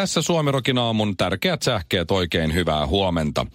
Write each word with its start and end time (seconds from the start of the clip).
Tässä 0.00 0.22
Suomirokin 0.22 0.78
aamun 0.78 1.16
tärkeät 1.16 1.62
sähkeet 1.62 2.10
oikein 2.10 2.54
hyvää 2.54 2.86
huomenta. 2.86 3.46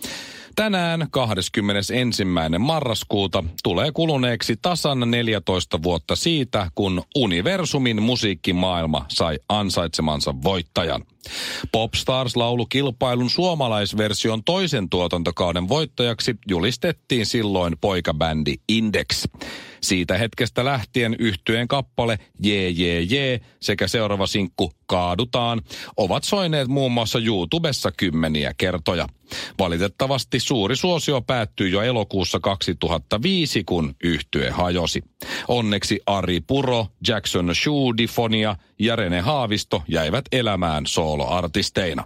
Tänään 0.55 1.07
21. 1.11 2.25
marraskuuta 2.59 3.43
tulee 3.63 3.91
kuluneeksi 3.91 4.55
tasan 4.61 5.11
14 5.11 5.83
vuotta 5.83 6.15
siitä, 6.15 6.71
kun 6.75 7.03
Universumin 7.15 8.01
musiikkimaailma 8.01 9.05
sai 9.09 9.39
ansaitsemansa 9.49 10.33
voittajan. 10.43 11.05
Popstars-laulukilpailun 11.71 13.29
suomalaisversion 13.29 14.43
toisen 14.43 14.89
tuotantokauden 14.89 15.69
voittajaksi 15.69 16.35
julistettiin 16.47 17.25
silloin 17.25 17.77
poikabändi 17.81 18.53
Index. 18.69 19.25
Siitä 19.81 20.17
hetkestä 20.17 20.65
lähtien 20.65 21.15
yhtyeen 21.19 21.67
kappale 21.67 22.19
Jee 22.43 23.41
sekä 23.59 23.87
seuraava 23.87 24.27
sinkku 24.27 24.71
Kaadutaan 24.85 25.61
ovat 25.97 26.23
soineet 26.23 26.67
muun 26.67 26.91
muassa 26.91 27.19
YouTubessa 27.19 27.91
kymmeniä 27.91 28.53
kertoja. 28.57 29.07
Valitettavasti 29.59 30.39
suuri 30.39 30.75
suosio 30.75 31.21
päättyi 31.21 31.71
jo 31.71 31.81
elokuussa 31.81 32.39
2005, 32.39 33.63
kun 33.63 33.95
yhtye 34.03 34.49
hajosi. 34.49 35.03
Onneksi 35.47 35.99
Ari 36.05 36.41
Puro, 36.41 36.87
Jackson 37.07 37.51
Difonia 37.97 38.55
ja 38.79 38.95
Rene 38.95 39.21
Haavisto 39.21 39.83
jäivät 39.87 40.25
elämään 40.31 40.85
sooloartisteina. 40.85 42.03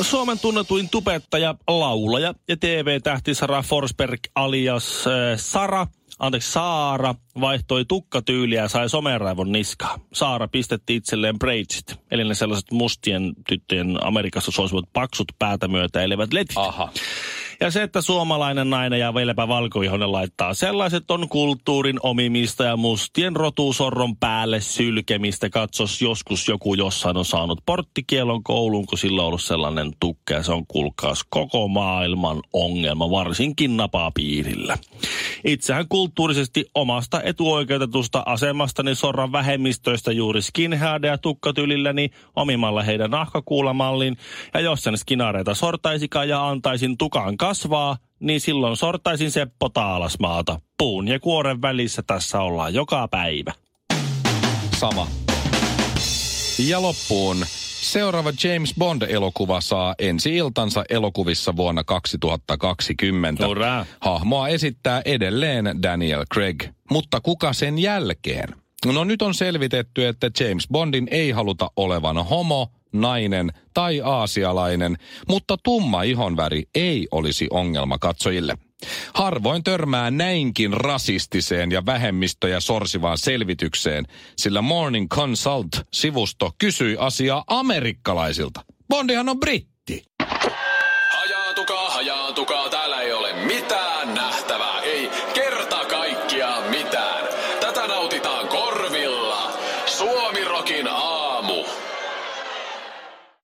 Suomen 0.00 0.38
tunnetuin 0.38 0.88
tubettaja, 0.88 1.54
laulaja 1.68 2.34
ja 2.48 2.56
TV-tähti 2.56 3.34
Sara 3.34 3.62
Forsberg 3.62 4.20
alias 4.34 5.04
äh, 5.06 5.38
Sara, 5.38 5.86
anteeksi 6.18 6.52
Saara, 6.52 7.14
vaihtoi 7.40 7.84
tukkatyyliä 7.84 8.62
ja 8.62 8.68
sai 8.68 8.88
someraivon 8.88 9.52
niskaa. 9.52 9.98
Saara 10.12 10.48
pistetti 10.48 10.96
itselleen 10.96 11.38
braidsit, 11.38 11.94
eli 12.10 12.24
ne 12.24 12.34
sellaiset 12.34 12.70
mustien 12.70 13.32
tyttöjen 13.48 14.06
Amerikassa 14.06 14.50
suosivat 14.50 14.84
paksut 14.92 15.32
päätä 15.38 15.68
myötä 15.68 16.02
elevät 16.02 16.32
letit. 16.32 16.56
Aha. 16.56 16.92
Ja 17.62 17.70
se, 17.70 17.82
että 17.82 18.00
suomalainen 18.00 18.70
nainen 18.70 19.00
ja 19.00 19.14
vieläpä 19.14 19.48
valkoihonen 19.48 20.12
laittaa 20.12 20.54
sellaiset 20.54 21.10
on 21.10 21.28
kulttuurin 21.28 21.98
omimista 22.02 22.64
ja 22.64 22.76
mustien 22.76 23.36
rotusorron 23.36 24.16
päälle 24.16 24.60
sylkemistä. 24.60 25.50
Katsos 25.50 26.02
joskus 26.02 26.48
joku 26.48 26.74
jossain 26.74 27.16
on 27.16 27.24
saanut 27.24 27.60
porttikielon 27.66 28.42
kouluun, 28.42 28.86
kun 28.86 28.98
sillä 28.98 29.22
on 29.22 29.28
ollut 29.28 29.42
sellainen 29.42 29.92
tukke 30.00 30.34
ja 30.34 30.42
se 30.42 30.52
on 30.52 30.66
kulkaas 30.66 31.24
koko 31.30 31.68
maailman 31.68 32.40
ongelma, 32.52 33.10
varsinkin 33.10 33.76
napapiirillä. 33.76 34.78
Itsehän 35.44 35.88
kulttuurisesti 35.88 36.64
omasta 36.74 37.22
etuoikeutetusta 37.22 38.22
asemastani 38.26 38.94
sorran 38.94 39.32
vähemmistöistä 39.32 40.12
juuri 40.12 40.42
skinheadeja 40.42 41.18
tukkatyylilläni 41.18 42.10
omimalla 42.36 42.82
heidän 42.82 43.10
nahkakuulamallin. 43.10 44.16
Ja 44.54 44.60
jos 44.60 44.82
sen 44.82 44.98
skinareita 44.98 45.54
sortaisikaan 45.54 46.28
ja 46.28 46.48
antaisin 46.48 46.98
tukan 46.98 47.36
kasvaa, 47.50 47.96
niin 48.20 48.40
silloin 48.40 48.76
sortaisin 48.76 49.30
Seppo 49.30 49.68
Taalasmaata. 49.68 50.60
Puun 50.78 51.08
ja 51.08 51.20
kuoren 51.20 51.62
välissä 51.62 52.02
tässä 52.02 52.40
ollaan 52.40 52.74
joka 52.74 53.08
päivä. 53.08 53.52
Sama. 54.76 55.06
Ja 56.68 56.82
loppuun. 56.82 57.36
Seuraava 57.80 58.32
James 58.44 58.74
Bond-elokuva 58.78 59.60
saa 59.60 59.94
ensi 59.98 60.36
iltansa 60.36 60.84
elokuvissa 60.90 61.56
vuonna 61.56 61.84
2020. 61.84 63.46
Hurraa. 63.46 63.86
Hahmoa 64.00 64.48
esittää 64.48 65.02
edelleen 65.04 65.64
Daniel 65.82 66.24
Craig. 66.34 66.64
Mutta 66.90 67.20
kuka 67.20 67.52
sen 67.52 67.78
jälkeen? 67.78 68.48
No 68.86 69.04
nyt 69.04 69.22
on 69.22 69.34
selvitetty, 69.34 70.06
että 70.06 70.30
James 70.40 70.68
Bondin 70.72 71.08
ei 71.10 71.30
haluta 71.30 71.70
olevan 71.76 72.26
homo, 72.26 72.68
nainen 72.92 73.50
tai 73.74 74.00
aasialainen, 74.04 74.96
mutta 75.28 75.56
tumma 75.62 76.02
ihonväri 76.02 76.62
ei 76.74 77.08
olisi 77.10 77.46
ongelma 77.50 77.98
katsojille. 77.98 78.58
Harvoin 79.14 79.64
törmää 79.64 80.10
näinkin 80.10 80.72
rasistiseen 80.72 81.70
ja 81.72 81.86
vähemmistöjä 81.86 82.60
sorsivaan 82.60 83.18
selvitykseen, 83.18 84.06
sillä 84.36 84.62
Morning 84.62 85.08
Consult-sivusto 85.08 86.50
kysyi 86.58 86.96
asiaa 86.98 87.44
amerikkalaisilta. 87.46 88.64
Bondihan 88.88 89.28
on 89.28 89.40
britti. 89.40 89.69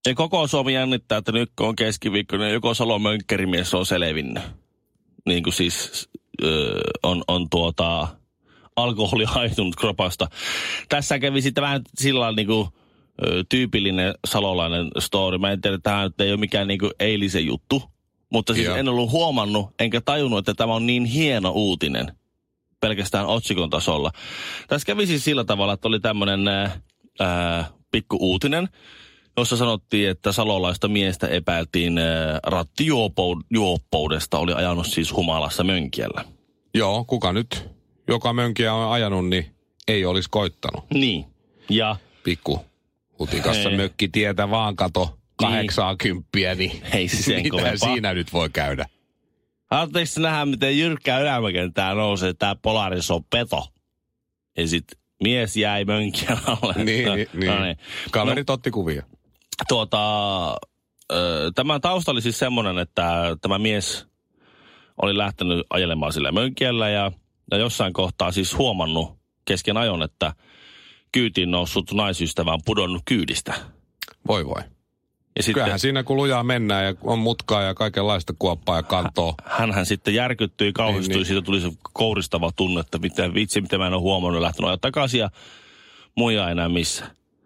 Ja 0.07 0.15
koko 0.15 0.47
Suomi 0.47 0.75
jännittää, 0.75 1.19
että 1.19 1.33
nyt 1.33 1.51
kun 1.57 1.69
on 1.69 1.77
keskiviikko, 1.77 2.37
niin 2.37 2.53
joko 2.53 2.75
Salo 2.75 2.99
Mönkkerimies 2.99 3.75
on 3.75 3.87
selvinnyt. 3.87 4.43
Niin 5.27 5.43
kuin 5.43 5.53
siis 5.53 6.09
öö, 6.45 6.81
on, 7.03 7.25
on 7.29 7.51
tuota, 7.51 8.09
alkoholi 8.77 9.25
haihtunut 9.25 9.77
kropasta. 9.77 10.29
Tässä 10.89 11.19
kävi 11.19 11.43
sitten 11.43 11.63
vähän 11.63 11.83
sillä 11.99 12.33
niin 12.33 12.47
kuin, 12.47 12.69
ö, 13.27 13.45
tyypillinen 13.49 14.15
salolainen 14.27 14.91
story. 14.99 15.39
Mä 15.39 15.51
en 15.51 15.61
tiedä, 15.61 15.79
tämä 15.83 16.05
nyt 16.05 16.21
ei 16.21 16.31
ole 16.31 16.41
mikään 16.41 16.69
niin 16.69 16.79
kuin 16.79 16.93
eilisen 17.01 17.47
juttu. 17.47 17.83
Mutta 18.31 18.55
siis 18.55 18.67
Joo. 18.67 18.77
en 18.77 18.89
ollut 18.89 19.11
huomannut, 19.11 19.71
enkä 19.79 20.01
tajunnut, 20.01 20.39
että 20.39 20.55
tämä 20.55 20.75
on 20.75 20.87
niin 20.87 21.05
hieno 21.05 21.51
uutinen 21.51 22.13
pelkästään 22.81 23.27
otsikon 23.27 23.71
tasolla. 23.71 24.13
Tässä 24.69 24.87
kävi 24.87 25.07
siis 25.07 25.25
sillä 25.25 25.45
tavalla, 25.45 25.73
että 25.73 25.89
oli 25.89 26.01
tämmöinen 26.01 26.41
pikku 27.91 28.17
uutinen, 28.21 28.69
jossa 29.37 29.57
sanottiin, 29.57 30.09
että 30.11 30.33
salolaista 30.33 30.89
miestä 30.89 31.27
epäiltiin 31.29 31.99
ää, 31.99 32.41
rattijuoppoudesta, 32.47 34.39
oli 34.39 34.53
ajanut 34.53 34.87
siis 34.87 35.13
humalassa 35.13 35.65
mönkiellä. 35.65 36.25
Joo, 36.75 37.05
kuka 37.05 37.33
nyt, 37.33 37.69
joka 38.09 38.33
mönkiä 38.33 38.75
on 38.75 38.93
ajanut, 38.93 39.29
niin 39.29 39.47
ei 39.89 40.05
olisi 40.05 40.31
koittanut. 40.31 40.85
Niin. 40.95 41.25
Ja 41.71 41.97
Pikku 42.25 42.61
hutikassa 43.19 43.69
Hei. 43.69 43.77
mökki 43.77 44.09
tietä 44.09 44.51
vaan 44.51 44.77
kato 44.77 45.19
kahdeksaa 45.37 45.97
kymppiä, 45.97 46.55
niin 46.55 46.83
Ei 46.95 47.09
sen 47.09 47.37
mitä 47.37 47.49
kovempaa. 47.51 47.77
siinä 47.77 48.15
nyt 48.15 48.33
voi 48.33 48.51
käydä? 48.51 48.87
Haluatteko 49.71 50.11
nähdä, 50.21 50.47
miten 50.47 50.79
jyrkkää 50.79 51.21
ylämäkentää 51.21 51.95
nousee, 51.95 52.35
tää 52.35 52.55
Polaris 52.55 53.11
on 53.11 53.25
peto. 53.25 53.67
Ja 54.59 54.69
sit 54.69 54.85
mies 55.23 55.57
jäi 55.57 55.85
mönkijän 55.85 56.39
alle. 56.47 56.75
Niin, 56.85 57.05
niin, 57.15 57.47
No 57.47 57.65
niin. 57.65 57.77
Kaverit 58.11 58.51
otti 58.51 58.71
kuvia. 58.71 59.03
Tuota, 59.69 60.51
ö, 61.13 61.51
tämä 61.55 61.81
tausta 61.81 62.11
oli 62.13 62.23
siis 62.23 62.39
semmoinen, 62.39 62.79
että 62.79 63.37
tämä 63.41 63.59
mies 63.59 64.07
oli 65.03 65.17
lähtenyt 65.17 65.67
ajelemaan 65.71 66.13
sillä 66.13 66.33
mönkiellä 66.33 66.89
ja, 66.89 67.13
ja 67.51 67.57
jossain 67.59 67.93
kohtaa 67.93 68.33
siis 68.33 68.59
huomannut 68.59 69.19
kesken 69.45 69.77
ajon, 69.77 70.03
että 70.03 70.33
kyytiin 71.13 71.51
noussut 71.51 71.93
naisystävä 71.93 72.53
on 72.53 72.61
pudonnut 72.65 73.03
kyydistä. 73.05 73.55
Voi 74.29 74.47
voi. 74.47 74.63
Ja 75.37 75.43
sitten 75.43 75.55
Kyllähän 75.63 75.79
siinä 75.79 76.03
kun 76.03 76.17
lujaa 76.17 76.43
mennään 76.43 76.85
ja 76.85 76.95
on 77.03 77.19
mutkaa 77.19 77.63
ja 77.63 77.75
kaikenlaista 77.75 78.35
kuoppaa 78.39 78.77
ja 78.77 78.83
kantoa. 78.83 79.35
hänhän 79.45 79.87
sitten 79.87 80.15
järkyttyi, 80.15 80.73
kauhistui, 80.73 81.09
Niin, 81.09 81.17
niin. 81.19 81.27
siitä 81.27 81.43
tuli 81.43 81.61
se 81.61 81.69
kouristava 81.93 82.51
tunne, 82.57 82.81
että 82.81 82.99
mitä 82.99 83.35
vitsi, 83.35 83.61
mitä 83.61 83.79
mä 83.79 83.87
en 83.87 83.93
ole 83.95 84.01
huomannut, 84.01 84.43
lähtenyt 84.43 84.69
ajaa 84.69 84.79
takaisin 84.79 85.21
ja 85.21 85.31
muija 86.17 86.51
enää 86.51 86.69
missä. 86.69 87.05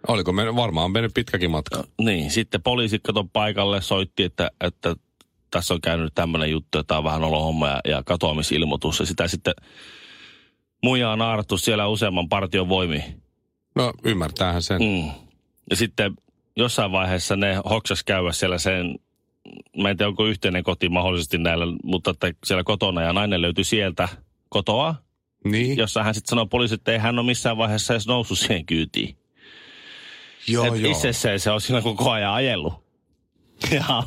Oliko 0.09 0.33
me 0.33 0.57
varmaan 0.57 0.91
mennyt 0.93 1.15
pitkäkin 1.15 1.51
matka? 1.51 1.85
Niin, 2.01 2.31
sitten 2.31 2.63
poliisi 2.63 2.99
kato 2.99 3.25
paikalle, 3.33 3.81
soitti, 3.81 4.23
että, 4.23 4.51
että 4.61 4.95
tässä 5.51 5.75
on 5.75 5.81
käynyt 5.81 6.15
tämmöinen 6.15 6.51
juttu, 6.51 6.79
että 6.79 6.89
tämä 6.89 6.99
on 6.99 7.05
vähän 7.05 7.25
olohomma 7.25 7.69
ja, 7.69 7.81
ja 7.85 8.03
katoamisilmoitus. 8.07 9.01
Ja 9.01 9.07
sitä 9.07 9.29
sitten 9.29 9.55
muija 10.83 11.11
on 11.11 11.19
naarattu 11.19 11.59
siellä 11.59 11.87
useamman 11.87 12.29
partion 12.29 12.69
voimiin. 12.69 13.23
No 13.75 13.93
ymmärtäähän 14.05 14.63
sen. 14.63 14.83
Mm. 14.83 15.11
Ja 15.71 15.77
sitten 15.77 16.15
jossain 16.57 16.93
vaiheessa 16.93 17.37
ne 17.37 17.57
hoksas 17.71 18.05
käydä 18.05 18.33
siellä 18.33 18.59
sen, 18.59 18.99
mä 19.77 19.91
en 19.91 19.97
tiedä 19.97 20.09
onko 20.09 20.27
yhteinen 20.27 20.63
koti 20.65 20.89
mahdollisesti 20.89 21.39
näillä, 21.39 21.67
mutta 21.85 22.11
että 22.11 22.33
siellä 22.45 22.65
kotona 22.65 23.03
ja 23.03 23.13
nainen 23.13 23.43
löytyi 23.43 23.65
sieltä 23.65 24.09
kotoa, 24.49 24.95
Niin. 25.45 25.77
jossa 25.77 26.03
hän 26.03 26.15
sitten 26.15 26.31
sanoi 26.31 26.47
poliisi, 26.47 26.75
että 26.75 26.93
ei 26.93 26.99
hän 26.99 27.19
ole 27.19 27.27
missään 27.27 27.57
vaiheessa 27.57 27.95
edes 27.95 28.07
noussut 28.07 28.39
siihen 28.39 28.67
kyytiin. 28.67 29.17
Joo, 30.49 30.75
Et 30.75 30.85
Itsessään 30.85 31.41
se 31.41 31.51
on 31.51 31.61
siinä 31.61 31.83
koko 31.83 32.11
ajan 32.11 32.33
ajellut. 32.33 32.75
Ja 33.71 34.03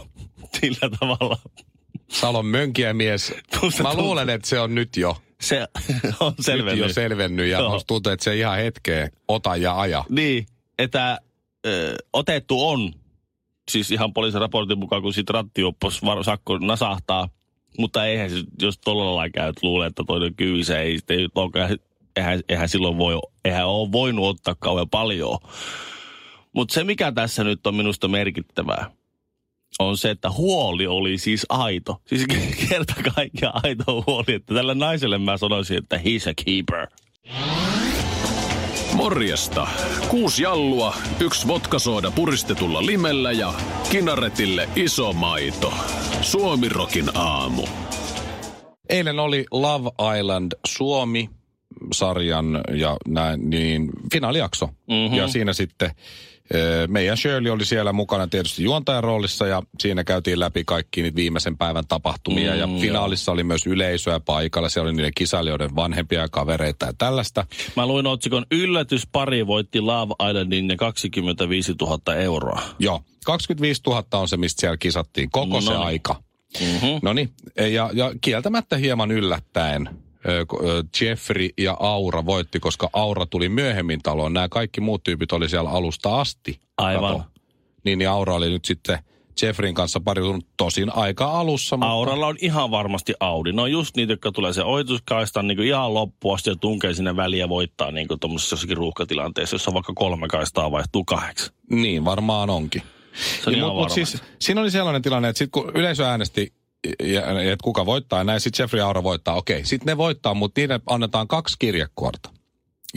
sillä 0.60 0.90
tavalla 1.00 1.38
Salon 2.10 2.46
mönkiämies. 2.46 3.34
Mä 3.84 3.94
luulen, 3.94 4.30
että 4.30 4.48
se 4.50 4.60
on 4.60 4.76
nyt 4.76 4.98
jo, 4.98 5.18
se 5.42 5.62
on 5.62 5.68
nyt 5.90 6.04
jo 6.20 6.34
selvennyt. 6.44 6.94
selvennyt 6.94 7.48
ja 7.48 7.60
Joo. 7.60 7.70
musta 7.72 7.88
tuntuu, 7.88 8.12
että 8.14 8.24
se 8.24 8.36
ihan 8.36 8.58
hetkeen 8.58 9.12
ota 9.28 9.56
ja 9.56 9.80
aja. 9.80 10.04
Niin, 10.10 10.46
että 10.80 11.20
ö, 11.66 11.96
otettu 12.14 12.68
on, 12.68 12.94
siis 13.72 13.92
ihan 13.92 14.14
poliisin 14.14 14.42
raportin 14.42 14.80
mukaan, 14.80 15.02
kun 15.02 15.14
siitä 15.14 15.34
rattijuoppos 15.34 16.06
var- 16.06 16.24
sakko 16.24 16.58
nasahtaa, 16.58 17.30
mutta 17.78 18.06
eihän 18.06 18.30
se, 18.30 18.36
jos 18.62 18.78
tuolla 18.78 19.06
lailla 19.06 19.30
käy, 19.30 19.50
että 19.50 19.68
luulee, 19.68 19.88
että 19.88 20.04
toinen 20.08 20.36
kyysä 20.36 20.80
ei 20.80 20.98
sitten 20.98 21.20
ei 21.20 21.28
olekaan, 21.36 21.78
eihän, 22.16 22.42
eihän 22.50 22.70
silloin 22.70 22.98
voi, 22.98 23.20
eihän 23.46 23.68
ole 23.68 23.92
voinut 23.92 24.28
ottaa 24.28 24.56
kauhean 24.60 24.90
paljon. 24.90 25.38
Mutta 26.54 26.74
se, 26.74 26.84
mikä 26.84 27.12
tässä 27.12 27.44
nyt 27.44 27.68
on 27.68 27.76
minusta 27.76 28.08
merkittävää, 28.08 28.92
on 29.80 29.98
se, 29.98 30.10
että 30.10 30.32
huoli 30.32 30.88
oli 30.88 31.18
siis 31.18 31.46
aito. 31.50 32.02
Siis 32.06 32.26
kerta 32.70 32.94
kaikkiaan 33.16 33.62
aito 33.64 34.04
huoli, 34.08 34.34
että 34.34 34.54
tällä 34.54 34.76
naiselle 34.76 35.18
mä 35.18 35.38
sanoisin, 35.38 35.78
että 35.78 35.98
he's 35.98 36.30
a 36.30 36.34
keeper. 36.46 36.88
Morjesta. 38.94 39.68
Kuusi 40.08 40.44
jallua, 40.44 40.96
yksi 41.20 41.48
vodkasooda 41.48 42.12
puristetulla 42.12 42.86
limellä 42.86 43.32
ja 43.32 43.54
kinaretille 43.92 44.70
iso 44.76 45.14
maito. 45.14 45.74
Suomirokin 46.22 47.18
aamu. 47.18 47.64
Eilen 48.90 49.20
oli 49.20 49.46
Love 49.52 49.90
Island 50.20 50.52
Suomi 50.68 51.30
sarjan 51.94 52.62
ja 52.74 52.98
näin, 53.08 53.50
niin 53.50 53.90
finaalijakso. 54.14 54.66
Mm-hmm. 54.66 55.18
Ja 55.18 55.28
siinä 55.28 55.54
sitten 55.54 55.92
meidän 56.88 57.18
Shirley 57.18 57.52
oli 57.52 57.66
siellä 57.66 57.94
mukana 57.94 58.28
tietysti 58.28 58.64
juontajan 58.64 59.04
roolissa 59.04 59.48
ja 59.48 59.64
siinä 59.80 60.04
käytiin 60.04 60.40
läpi 60.40 60.64
kaikki 60.66 61.02
niitä 61.02 61.16
viimeisen 61.16 61.58
päivän 61.58 61.88
tapahtumia. 61.88 62.54
Mm, 62.54 62.60
ja 62.60 62.68
finaalissa 62.82 63.32
oli 63.32 63.44
myös 63.44 63.68
yleisöä 63.68 64.20
paikalla. 64.20 64.70
Siellä 64.70 64.88
oli 64.90 64.96
niiden 64.96 65.12
kisailijoiden 65.18 65.76
vanhempia 65.76 66.22
ja 66.22 66.30
kavereita 66.30 66.86
ja 66.86 66.94
tällaista. 66.98 67.46
Mä 67.76 67.86
luin 67.88 68.08
otsikon 68.08 68.46
Yllätyspari 68.52 69.48
voitti 69.48 69.82
Love 69.82 70.14
Islandin 70.30 70.70
ja 70.70 70.76
25 70.78 71.74
000 71.82 72.16
euroa. 72.16 72.62
Joo, 72.80 73.02
25 73.26 73.82
000 73.88 74.04
on 74.14 74.28
se, 74.28 74.38
mistä 74.38 74.60
siellä 74.60 74.78
kisattiin 74.78 75.30
koko 75.32 75.62
se 75.62 75.70
Noniin. 75.70 75.88
aika. 75.88 76.24
Mm-hmm. 76.60 77.00
No 77.02 77.14
niin, 77.14 77.30
ja, 77.58 77.90
ja 77.94 78.12
kieltämättä 78.22 78.78
hieman 78.78 79.12
yllättäen 79.12 79.90
Jeffrey 81.02 81.50
ja 81.58 81.78
Aura 81.80 82.26
voitti, 82.26 82.60
koska 82.60 82.90
Aura 82.94 83.26
tuli 83.26 83.50
myöhemmin 83.50 84.02
taloon. 84.02 84.34
Nämä 84.34 84.50
kaikki 84.50 84.82
muut 84.82 85.04
tyypit 85.04 85.32
oli 85.32 85.50
siellä 85.50 85.70
alusta 85.70 86.22
asti. 86.22 86.60
Aivan. 86.78 87.18
Kato. 87.18 87.30
Niin, 87.84 88.00
niin 88.00 88.10
Aura 88.10 88.36
oli 88.36 88.50
nyt 88.50 88.66
sitten 88.66 89.00
Jeffreyn 89.42 89.74
kanssa 89.74 90.00
pariutunut 90.00 90.46
tosin 90.58 90.96
aika 90.96 91.26
alussa. 91.26 91.78
Mutta... 91.78 91.92
Auralla 91.92 92.28
on 92.28 92.36
ihan 92.42 92.72
varmasti 92.72 93.14
Audi. 93.20 93.52
Ne 93.52 93.62
on 93.62 93.72
just 93.72 93.96
niitä, 93.96 94.14
jotka 94.14 94.32
tulee 94.32 94.54
se 94.54 94.64
ohituskaistan 94.64 95.48
niin 95.48 95.60
ihan 95.60 95.94
loppuun 95.94 96.36
asti 96.36 96.50
ja 96.50 96.56
tunkee 96.56 96.94
sinne 96.94 97.16
väliin 97.16 97.40
ja 97.40 97.50
voittaa 97.50 97.92
niin 97.92 98.08
tuommoisessa 98.22 98.54
jossakin 98.54 98.78
ruuhkatilanteessa, 98.78 99.56
jossa 99.56 99.74
vaikka 99.74 99.94
kolme 99.96 100.28
kaistaa 100.28 100.72
vaihtuu 100.72 101.04
kahdeksi. 101.04 101.52
Niin, 101.70 102.06
varmaan 102.06 102.50
onkin. 102.50 102.82
Se 102.82 103.50
on 103.50 103.54
Niin, 103.54 103.64
ihan 103.64 103.76
mut, 103.76 103.90
siis, 103.90 104.22
siinä 104.40 104.62
oli 104.62 104.72
sellainen 104.72 105.02
tilanne, 105.02 105.30
että 105.30 105.38
sit 105.38 105.52
kun 105.52 105.72
yleisö 105.76 106.06
äänesti, 106.06 106.54
ja, 107.04 107.42
että 107.42 107.64
kuka 107.64 107.86
voittaa, 107.86 108.24
näin 108.24 108.40
sitten 108.40 108.64
Jeffrey 108.64 108.82
Aura 108.82 109.04
voittaa. 109.04 109.36
Okei, 109.36 109.66
sitten 109.66 109.86
ne 109.86 109.98
voittaa, 109.98 110.34
mutta 110.34 110.62
niille 110.62 110.80
annetaan 110.86 111.28
kaksi 111.28 111.56
kirjekuorta. 111.60 112.30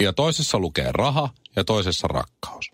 Ja 0.01 0.13
toisessa 0.13 0.59
lukee 0.59 0.93
raha 0.93 1.29
ja 1.57 1.65
toisessa 1.65 2.09
rakkaus. 2.09 2.71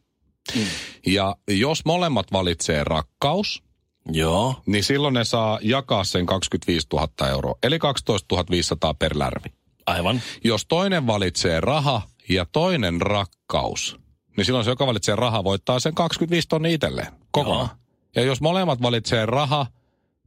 Mm. 0.57 0.63
Ja 1.07 1.37
jos 1.49 1.85
molemmat 1.85 2.33
valitsee 2.33 2.85
rakkaus, 2.85 3.63
Joo. 4.07 4.63
niin 4.67 4.85
silloin 4.85 5.15
ne 5.15 5.25
saa 5.25 5.59
jakaa 5.63 6.05
sen 6.05 6.27
25 6.27 6.87
000 6.93 7.29
euroa, 7.29 7.59
eli 7.63 7.79
12 7.79 8.45
500 8.51 8.95
per 8.95 9.19
lärvi. 9.19 9.49
Aivan. 9.87 10.23
Jos 10.45 10.67
toinen 10.67 11.07
valitsee 11.07 11.61
raha 11.61 12.03
ja 12.29 12.47
toinen 12.53 13.01
rakkaus, 13.01 13.97
niin 14.37 14.45
silloin 14.45 14.65
se, 14.65 14.71
joka 14.71 14.87
valitsee 14.87 15.17
raha, 15.17 15.45
voittaa 15.45 15.81
sen 15.81 15.95
25 15.95 16.49
tonni 16.49 16.75
itselleen 16.75 17.13
kokonaan. 17.31 17.69
Ja 18.17 18.23
jos 18.23 18.41
molemmat 18.41 18.83
valitsee 18.83 19.27
raha, 19.27 19.67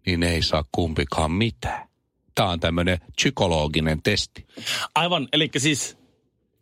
niin 0.06 0.24
ei 0.24 0.42
saa 0.42 0.64
kumpikaan 0.72 1.32
mitään. 1.32 1.88
Tämä 2.36 2.50
on 2.50 2.60
tämmöinen 2.60 2.98
psykologinen 3.16 4.02
testi. 4.02 4.48
Aivan, 4.96 5.28
eli 5.34 5.50
siis 5.58 5.98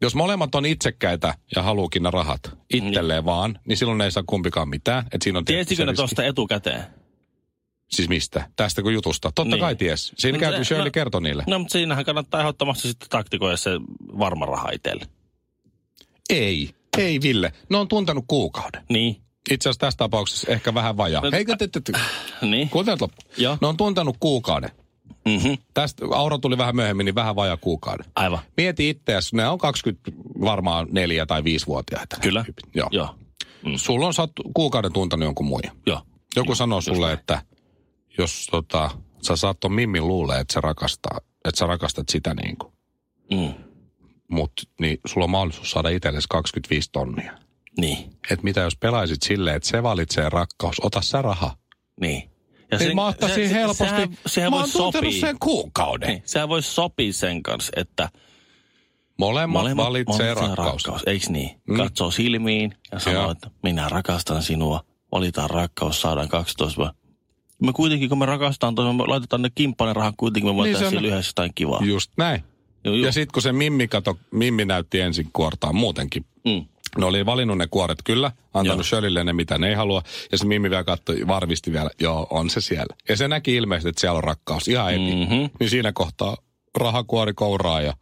Jos 0.01 0.15
molemmat 0.15 0.55
on 0.55 0.65
itsekkäitä 0.65 1.33
ja 1.55 1.61
haluukin 1.63 2.03
ne 2.03 2.11
rahat 2.11 2.41
itselleen 2.73 3.25
vaan, 3.25 3.59
niin 3.67 3.77
silloin 3.77 3.97
ne 3.97 4.03
ei 4.05 4.11
saa 4.11 4.23
kumpikaan 4.27 4.69
mitään. 4.69 5.05
Et 5.11 5.21
siinä 5.21 5.39
on 5.39 5.45
tiesikö 5.45 5.85
ne 5.85 5.93
tuosta 5.93 6.23
etukäteen? 6.23 6.83
Siis 7.91 8.09
mistä? 8.09 8.49
Tästä 8.55 8.81
kuin 8.81 8.93
jutusta? 8.93 9.31
Totta 9.35 9.55
Niin. 9.55 9.59
kai 9.61 9.75
ties. 9.75 10.13
Siinä 10.17 10.37
No, 10.37 10.39
käyty 10.39 10.57
se- 10.57 10.63
Shirley 10.67 10.85
no- 10.87 10.91
kertoi 10.91 11.21
niille. 11.21 11.43
No, 11.47 11.59
mutta 11.59 11.71
siinähän 11.71 12.05
kannattaa 12.05 12.39
ehdottomasti 12.39 12.87
sitten 12.87 13.09
taktikoida 13.09 13.57
se 13.57 13.71
varma 14.19 14.45
raha 14.45 14.69
itselle. 14.69 15.05
Ei. 16.29 16.69
Ei, 16.97 17.21
Ville. 17.21 17.53
Ne 17.69 17.77
on 17.77 17.87
tuntenut 17.87 18.25
kuukauden. 18.27 18.83
Niin. 18.89 19.21
Itse 19.51 19.69
asiassa 19.69 19.79
tässä 19.79 19.97
tapauksessa 19.97 20.51
ehkä 20.51 20.73
vähän 20.73 20.97
vajaa. 20.97 21.21
No, 21.21 21.29
Eikö 21.37 21.55
te, 21.55 21.67
te, 21.67 21.79
te, 21.81 21.91
Niin. 22.41 22.69
kuuntelet 22.69 23.01
loppu. 23.01 23.21
Joo. 23.37 23.57
Ne 23.61 23.67
on 23.67 23.77
tuntenut 23.77 24.17
kuukauden. 24.19 24.69
Mm-hmm. 25.25 25.57
Tästä 25.73 26.05
Aura 26.11 26.37
tuli 26.37 26.57
vähän 26.57 26.75
myöhemmin, 26.75 27.05
niin 27.05 27.15
vähän 27.15 27.35
vajaa 27.35 27.57
kuukauden. 27.57 28.05
Aivan. 28.15 28.39
Mieti 28.57 28.89
itseäsi, 28.89 29.35
ne 29.35 29.47
on 29.47 29.57
20, 29.57 30.11
varmaan 30.41 30.87
neljä 30.91 31.25
tai 31.25 31.43
viisivuotiaita. 31.43 32.15
nämä 32.15 32.23
Kyllä. 32.23 32.43
tyypit. 32.43 32.65
Joo. 32.75 32.87
Joo. 32.91 33.15
Mm. 33.65 33.75
Sulla 33.77 34.07
on 34.07 34.13
sä 34.13 34.21
oot 34.21 34.31
kuukauden 34.53 34.93
tuntenut 34.93 35.23
jonkun 35.25 35.45
muijan. 35.45 35.75
Joo. 35.85 36.01
Joku 36.35 36.55
sanoo 36.55 36.81
sulle, 36.81 37.13
että 37.13 37.41
jos 38.17 38.47
tota, 38.51 38.89
sä 39.21 39.35
saat 39.35 39.59
ton 39.59 39.73
Mimmin 39.73 40.07
luulee, 40.07 40.39
että 40.39 40.53
sä, 40.53 40.61
rakastaa, 40.61 41.17
että 41.45 41.59
sä 41.59 41.67
rakastat 41.67 42.09
sitä 42.09 42.33
niin 42.33 42.57
kuin, 42.57 42.73
Mm. 43.31 43.53
mut, 44.27 44.51
niin 44.79 44.97
sulla 45.05 45.23
on 45.23 45.29
mahdollisuus 45.29 45.71
saada 45.71 45.89
itsellesi 45.89 46.27
25 46.29 46.89
tonnia. 46.91 47.37
Niin. 47.77 47.97
Et 48.31 48.43
mitä 48.43 48.61
jos 48.61 48.75
pelaisit 48.77 49.23
silleen, 49.23 49.55
että 49.55 49.69
se 49.69 49.83
valitsee 49.83 50.29
rakkaus, 50.29 50.75
ota 50.83 51.01
sä 51.01 51.21
raha. 51.21 51.57
Niin. 52.01 52.29
Ja 52.71 52.77
Niin 52.77 52.95
mä 52.95 53.07
ottaisin 53.07 53.49
helposti. 53.49 53.83
Sehän, 53.85 54.17
sehän 54.27 54.51
mä 54.51 54.59
oon 54.59 54.69
tuntenut 54.73 55.13
sen 55.13 55.35
kuukauden. 55.39 56.09
Niin, 56.09 56.21
sehän 56.25 56.49
voisi 56.49 56.71
sopia 56.71 57.13
sen 57.13 57.43
kanssa, 57.43 57.71
että 57.75 58.09
Molemmat, 59.17 59.61
molemmat 59.61 59.85
valitsee 59.85 60.33
rakkaus. 60.33 60.57
rakkaus. 60.85 61.03
Eikö 61.05 61.25
niin? 61.29 61.49
Mm. 61.67 61.77
Katsoo 61.77 62.11
silmiin 62.11 62.73
ja 62.91 62.99
sanoo, 62.99 63.21
Joo. 63.21 63.31
että 63.31 63.49
minä 63.63 63.89
rakastan 63.89 64.43
sinua. 64.43 64.83
Valitaan 65.11 65.49
rakkaus, 65.49 66.01
saadaan 66.01 66.29
12 66.29 66.77
vuotta. 66.77 67.03
Me 67.61 67.73
kuitenkin, 67.73 68.09
kun 68.09 68.17
me 68.17 68.25
rakastetaan, 68.25 68.75
toisen, 68.75 68.95
me 68.95 69.03
laitetaan 69.07 69.41
ne 69.41 69.49
kimppainen 69.55 69.95
rahat, 69.95 70.15
kuitenkin 70.17 70.51
me 70.51 70.55
voitaisiin 70.55 70.89
se 70.91 70.97
on- 70.97 71.03
niin 71.03 71.13
yhdessä 71.13 71.29
jotain 71.29 71.51
kivaa. 71.55 71.81
Just 71.85 72.11
näin. 72.17 72.43
Joo, 72.85 72.95
joo. 72.95 73.05
Ja 73.05 73.11
sitten 73.11 73.33
kun 73.33 73.41
se 73.41 73.51
Mimmi, 73.51 73.87
kato, 73.87 74.17
Mimmi 74.31 74.65
näytti 74.65 74.99
ensin 74.99 75.29
kuortaan 75.33 75.75
muutenkin. 75.75 76.25
Mm. 76.45 76.65
Ne 76.97 77.05
oli 77.05 77.25
valinnut 77.25 77.57
ne 77.57 77.67
kuoret 77.71 77.99
kyllä, 78.03 78.31
antanut 78.53 78.77
Joo. 78.77 78.83
Shirleylle 78.83 79.23
ne 79.23 79.33
mitä 79.33 79.57
ne 79.57 79.69
ei 79.69 79.75
halua. 79.75 80.01
Ja 80.31 80.37
se 80.37 80.45
Mimmi 80.45 80.69
vielä 80.69 80.83
katsoi, 80.83 81.27
varmisti 81.27 81.73
vielä, 81.73 81.89
joo 81.99 82.27
on 82.29 82.49
se 82.49 82.61
siellä. 82.61 82.95
Ja 83.09 83.17
se 83.17 83.27
näki 83.27 83.55
ilmeisesti, 83.55 83.89
että 83.89 83.99
siellä 84.01 84.17
on 84.17 84.23
rakkaus 84.23 84.67
ihan 84.67 84.85
heti. 84.91 85.15
Mhm. 85.25 85.45
Niin 85.59 85.69
siinä 85.69 85.91
kohtaa 85.93 86.37
rahakuori 86.77 87.33
kouraa 87.33 87.81
ja 87.81 87.93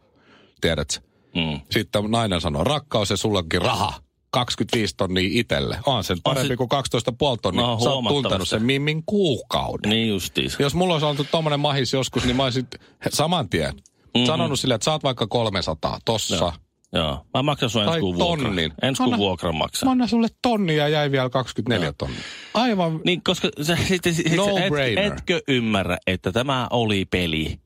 tiedät 0.60 1.02
Mm. 1.34 1.60
Sitten 1.70 2.10
nainen 2.10 2.40
sanoo, 2.40 2.64
rakkaus 2.64 3.10
ja 3.10 3.16
sullekin 3.16 3.62
raha. 3.62 3.94
25 4.30 4.94
tonnia 4.96 5.28
itelle. 5.32 5.78
On 5.86 6.04
se 6.04 6.16
parempi 6.22 6.48
se- 6.48 6.56
kuin 6.56 6.68
12,5 6.68 7.36
tonnia. 7.42 7.62
No, 7.66 7.80
Sä 7.80 7.90
oot 7.90 8.08
tuntenut 8.08 8.48
sen 8.48 8.62
Mimmin 8.62 9.02
kuukauden. 9.06 9.90
Niin 9.90 10.08
justiinsa. 10.08 10.62
Jos 10.62 10.74
mulla 10.74 10.94
olisi 10.94 11.06
ollut 11.06 11.26
tommonen 11.30 11.60
mahis 11.60 11.92
joskus, 11.92 12.24
niin 12.24 12.36
mä 12.36 12.44
olisin 12.44 12.66
saman 13.10 13.48
tien 13.48 13.74
mm-hmm. 13.74 14.26
sanonut 14.26 14.60
sille, 14.60 14.74
että 14.74 14.84
saat 14.84 15.02
vaikka 15.02 15.26
300 15.26 15.98
tossa. 16.04 16.36
Joo. 16.36 16.52
Joo. 16.92 17.26
Mä 17.34 17.42
maksan 17.42 17.70
sun 17.70 17.82
ensi 17.82 18.00
kuun 18.00 18.18
tonnin. 18.18 18.72
Ensi 18.82 19.02
kuun 19.02 19.18
vuokran 19.18 19.56
maksaa. 19.56 19.86
Mä 19.86 19.90
annan 19.90 20.08
sulle 20.08 20.28
tonni 20.42 20.76
ja 20.76 20.88
jäi 20.88 21.10
vielä 21.10 21.30
24 21.30 21.92
tonnia. 21.98 22.20
Aivan. 22.54 23.00
Niin, 23.04 23.22
koska 23.24 23.48
sä, 23.62 23.76
sit, 23.88 24.02
sit, 24.10 24.36
No 24.36 24.56
et, 24.58 24.68
brainer. 24.68 25.12
etkö 25.12 25.40
ymmärrä, 25.48 25.96
että 26.06 26.32
tämä 26.32 26.66
oli 26.70 27.04
peli? 27.04 27.58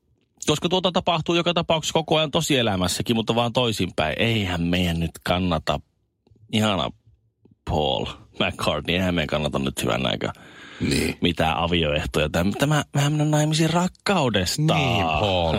Koska 0.47 0.69
tuota 0.69 0.91
tapahtuu 0.91 1.35
joka 1.35 1.53
tapauksessa 1.53 1.93
koko 1.93 2.17
ajan 2.17 2.31
tosielämässäkin, 2.31 3.15
mutta 3.15 3.35
vaan 3.35 3.53
toisinpäin. 3.53 4.15
Eihän 4.19 4.61
meidän 4.61 4.99
nyt 4.99 5.11
kannata, 5.23 5.79
ihana 6.53 6.89
Paul 7.69 8.05
McCartney, 8.39 8.95
eihän 8.95 9.15
meidän 9.15 9.27
kannata 9.27 9.59
nyt 9.59 9.83
hyvän 9.83 10.05
aikaa 10.05 10.33
Niin. 10.81 11.17
mitään 11.21 11.57
avioehtoja. 11.57 12.29
Tämä, 12.29 12.51
tämä 12.59 12.83
vähän 12.95 13.11
mennä 13.11 13.25
naimisiin 13.25 13.69
rakkaudesta. 13.69 14.75
Niin, 14.75 15.05
Paul. 15.19 15.55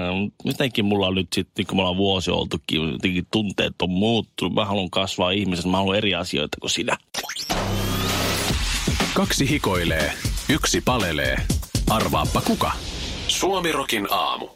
Jotenkin 0.44 0.84
mulla 0.84 1.06
on 1.06 1.14
nyt 1.14 1.28
sitten, 1.34 1.66
kun 1.66 1.76
me 1.76 1.80
ollaan 1.80 1.96
vuosi 1.96 2.30
oltukin, 2.30 2.92
jotenkin 2.92 3.26
tunteet 3.30 3.82
on 3.82 3.90
muuttunut. 3.90 4.54
Mä 4.54 4.64
haluan 4.64 4.90
kasvaa 4.90 5.30
ihmisenä, 5.30 5.70
mä 5.70 5.76
haluan 5.76 5.96
eri 5.96 6.14
asioita 6.14 6.56
kuin 6.60 6.70
sinä. 6.70 6.96
Kaksi 9.14 9.50
hikoilee, 9.50 10.12
yksi 10.48 10.80
palelee. 10.80 11.36
Arvaappa 11.90 12.40
kuka? 12.40 12.72
Suomirokin 13.28 14.06
aamu. 14.10 14.48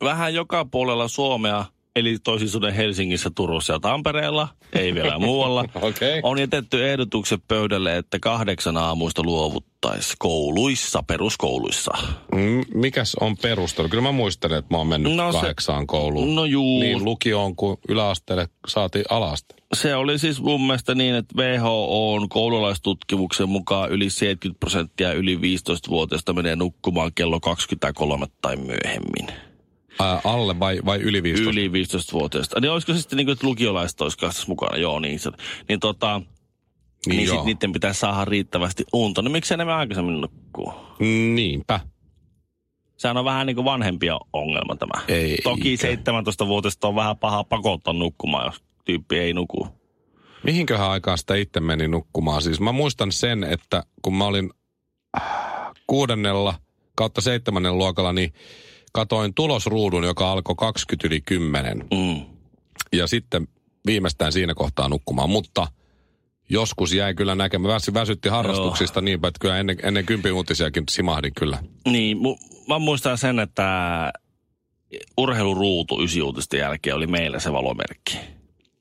vähän 0.00 0.34
joka 0.34 0.64
puolella 0.64 1.08
Suomea, 1.08 1.64
eli 1.96 2.16
toisin 2.24 2.48
sanoen 2.48 2.74
Helsingissä, 2.74 3.30
Turussa 3.34 3.72
ja 3.72 3.80
Tampereella, 3.80 4.48
ei 4.72 4.94
vielä 4.94 5.18
muualla, 5.28 5.64
Okei. 5.82 6.20
on 6.22 6.38
jätetty 6.38 6.90
ehdotukset 6.90 7.40
pöydälle, 7.48 7.96
että 7.96 8.18
kahdeksan 8.18 8.76
aamuista 8.76 9.22
nukuttaisi 9.22 10.14
kouluissa, 10.18 11.02
peruskouluissa. 11.06 11.90
Mm, 12.34 12.64
Mikäs 12.74 13.14
on 13.20 13.36
perustelu? 13.36 13.88
Kyllä 13.88 14.02
mä 14.02 14.12
muistelen, 14.12 14.58
että 14.58 14.74
mä 14.74 14.78
oon 14.78 14.86
mennyt 14.86 15.14
No 15.16 15.32
se- 15.32 15.38
kahdeksaan 15.38 15.86
kouluun. 15.86 16.34
No 16.34 16.44
juu. 16.44 16.80
Niin 16.80 17.04
lukioon 17.04 17.56
kuin 17.56 17.76
yläasteelle 17.88 18.48
saatiin 18.68 19.04
alaste. 19.10 19.54
Se 19.74 19.96
oli 19.96 20.18
siis 20.18 20.40
mun 20.42 20.66
mielestä 20.66 20.94
niin, 20.94 21.14
että 21.14 21.34
WHO 21.38 22.12
on 22.14 22.28
koululaistutkimuksen 22.28 23.48
mukaan 23.48 23.90
yli 23.90 24.10
70 24.10 24.60
prosenttia 24.60 25.12
yli 25.12 25.36
15-vuotiaista 25.36 26.32
menee 26.32 26.56
nukkumaan 26.56 27.10
kello 27.14 27.40
23 27.40 28.26
tai 28.42 28.56
myöhemmin. 28.56 29.45
Ää, 30.00 30.20
alle 30.24 30.60
vai, 30.60 30.80
vai 30.84 30.98
yli 30.98 31.22
15? 31.22 31.50
Yli 31.50 31.68
15-vuotiaista. 31.68 32.60
Niin 32.60 32.70
olisiko 32.70 32.92
se 32.92 33.00
sitten 33.00 33.16
niin 33.16 33.26
kuin, 33.26 33.32
että 33.32 33.46
lukiolaiset 33.46 34.00
olisi 34.00 34.18
kanssa 34.18 34.44
mukana? 34.48 34.76
Joo, 34.76 35.00
niin 35.00 35.18
se. 35.18 35.30
Niin 35.68 35.80
tota, 35.80 36.22
niin, 37.06 37.16
niin 37.16 37.26
joo. 37.26 37.36
sit 37.36 37.44
niiden 37.44 37.72
pitäisi 37.72 38.00
saada 38.00 38.24
riittävästi 38.24 38.84
unta. 38.92 39.22
No 39.22 39.30
miksei 39.30 39.56
ne 39.56 39.72
aikaisemmin 39.72 40.20
nukkuu? 40.20 40.72
Niinpä. 41.34 41.80
Sehän 42.96 43.16
on 43.16 43.24
vähän 43.24 43.46
niin 43.46 43.54
kuin 43.54 43.64
vanhempia 43.64 44.18
ongelma 44.32 44.76
tämä. 44.76 45.02
Ei, 45.08 45.38
Toki 45.42 45.70
eikä. 45.70 46.10
17-vuotiaista 46.10 46.88
on 46.88 46.94
vähän 46.94 47.16
paha 47.18 47.44
pakottaa 47.44 47.92
nukkumaan, 47.92 48.46
jos 48.46 48.62
tyyppi 48.84 49.18
ei 49.18 49.32
nuku. 49.32 49.68
Mihinköhän 50.42 50.90
aikaan 50.90 51.18
sitä 51.18 51.34
itse 51.34 51.60
meni 51.60 51.88
nukkumaan? 51.88 52.42
Siis 52.42 52.60
mä 52.60 52.72
muistan 52.72 53.12
sen, 53.12 53.44
että 53.44 53.82
kun 54.02 54.14
mä 54.14 54.24
olin 54.24 54.50
äh, 55.16 55.22
kuudennella 55.86 56.54
kautta 56.94 57.20
seitsemännen 57.20 57.78
luokalla, 57.78 58.12
niin 58.12 58.32
katoin 58.92 59.34
tulosruudun, 59.34 60.04
joka 60.04 60.32
alkoi 60.32 60.54
20 60.58 61.06
yli 61.06 61.20
10. 61.20 61.84
Mm. 61.94 62.24
Ja 62.92 63.06
sitten 63.06 63.48
viimeistään 63.86 64.32
siinä 64.32 64.54
kohtaa 64.54 64.88
nukkumaan. 64.88 65.30
Mutta 65.30 65.66
joskus 66.48 66.92
jäi 66.92 67.14
kyllä 67.14 67.34
näkemään. 67.34 67.74
Väsy, 67.74 67.94
väsytti 67.94 68.28
harrastuksista 68.28 69.00
niin, 69.00 69.14
että 69.14 69.40
kyllä 69.40 69.58
ennen, 69.58 69.76
ennen 69.82 70.06
kympin 70.06 70.32
uutisiakin 70.32 70.84
simahdin 70.90 71.32
kyllä. 71.36 71.58
Niin, 71.88 72.16
mu- 72.16 72.64
mä 72.68 72.78
muistan 72.78 73.18
sen, 73.18 73.38
että 73.38 73.66
urheiluruutu 75.16 76.02
ysiuutisten 76.02 76.60
jälkeen 76.60 76.96
oli 76.96 77.06
meillä 77.06 77.40
se 77.40 77.52
valomerkki. 77.52 78.18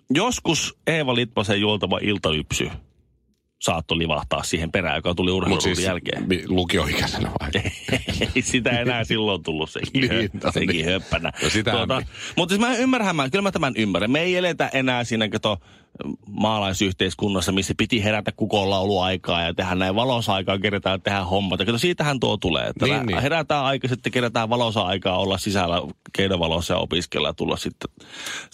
Joskus 0.10 0.78
Eeva 0.88 1.16
Litmasen 1.16 1.62
juoltava 1.62 2.00
iltaypsy 2.02 2.70
saattoi 3.62 3.98
livahtaa 3.98 4.44
siihen 4.44 4.72
perään, 4.72 4.96
joka 4.96 5.16
tuli 5.16 5.32
urheiluruudun 5.32 5.76
siis 5.76 5.88
jälkeen. 5.88 6.26
lukioikäisenä 6.48 7.32
vai? 7.40 7.50
Ei 8.36 8.42
sitä 8.52 8.70
enää 8.70 9.04
silloin 9.04 9.44
tullut 9.44 9.70
sekin, 9.70 10.02
Niin, 10.02 10.10
niin, 10.12 10.30
no 10.44 10.52
sekin 10.52 10.70
niin. 10.70 10.86
höppänä. 10.86 11.32
No 11.88 11.96
niin. 11.98 12.08
mutta 12.36 12.54
siis 12.56 12.60
mä 12.60 12.76
ymmärrän, 12.76 13.16
mä, 13.16 13.30
kyllä 13.30 13.42
mä 13.42 13.52
tämän 13.52 13.74
ymmärrän. 13.78 14.12
Me 14.12 14.22
ei 14.22 14.36
eletä 14.36 14.70
enää 14.74 15.04
siinä 15.04 15.30
kato, 15.30 15.58
maalaisyhteiskunnassa, 16.28 17.52
missä 17.52 17.74
piti 17.78 18.04
herätä 18.04 18.32
kukonlauluaikaa 18.32 19.42
ja 19.42 19.54
tehdä 19.54 19.76
näin 19.76 19.96
valosaikaa, 19.96 20.60
kerätään 20.60 21.02
tehdä 21.02 21.24
hommat. 21.24 21.60
Ja 21.60 21.66
kato, 21.66 21.78
siitähän 21.78 22.20
tuo 22.20 22.38
tulee. 22.38 22.68
Että 22.68 22.86
Niin, 22.86 23.06
niin, 23.06 23.22
herätään 23.22 23.66
aikaisin, 23.66 23.96
sitten 23.96 24.12
kerätään 24.12 24.50
valosa 24.50 24.82
aikaa 24.82 25.18
olla 25.18 25.38
sisällä 25.38 25.82
keinovalossa 26.14 26.74
ja 26.74 26.80
opiskella 26.80 27.28
ja 27.28 27.34
tulla 27.34 27.58
sitten, 27.58 27.90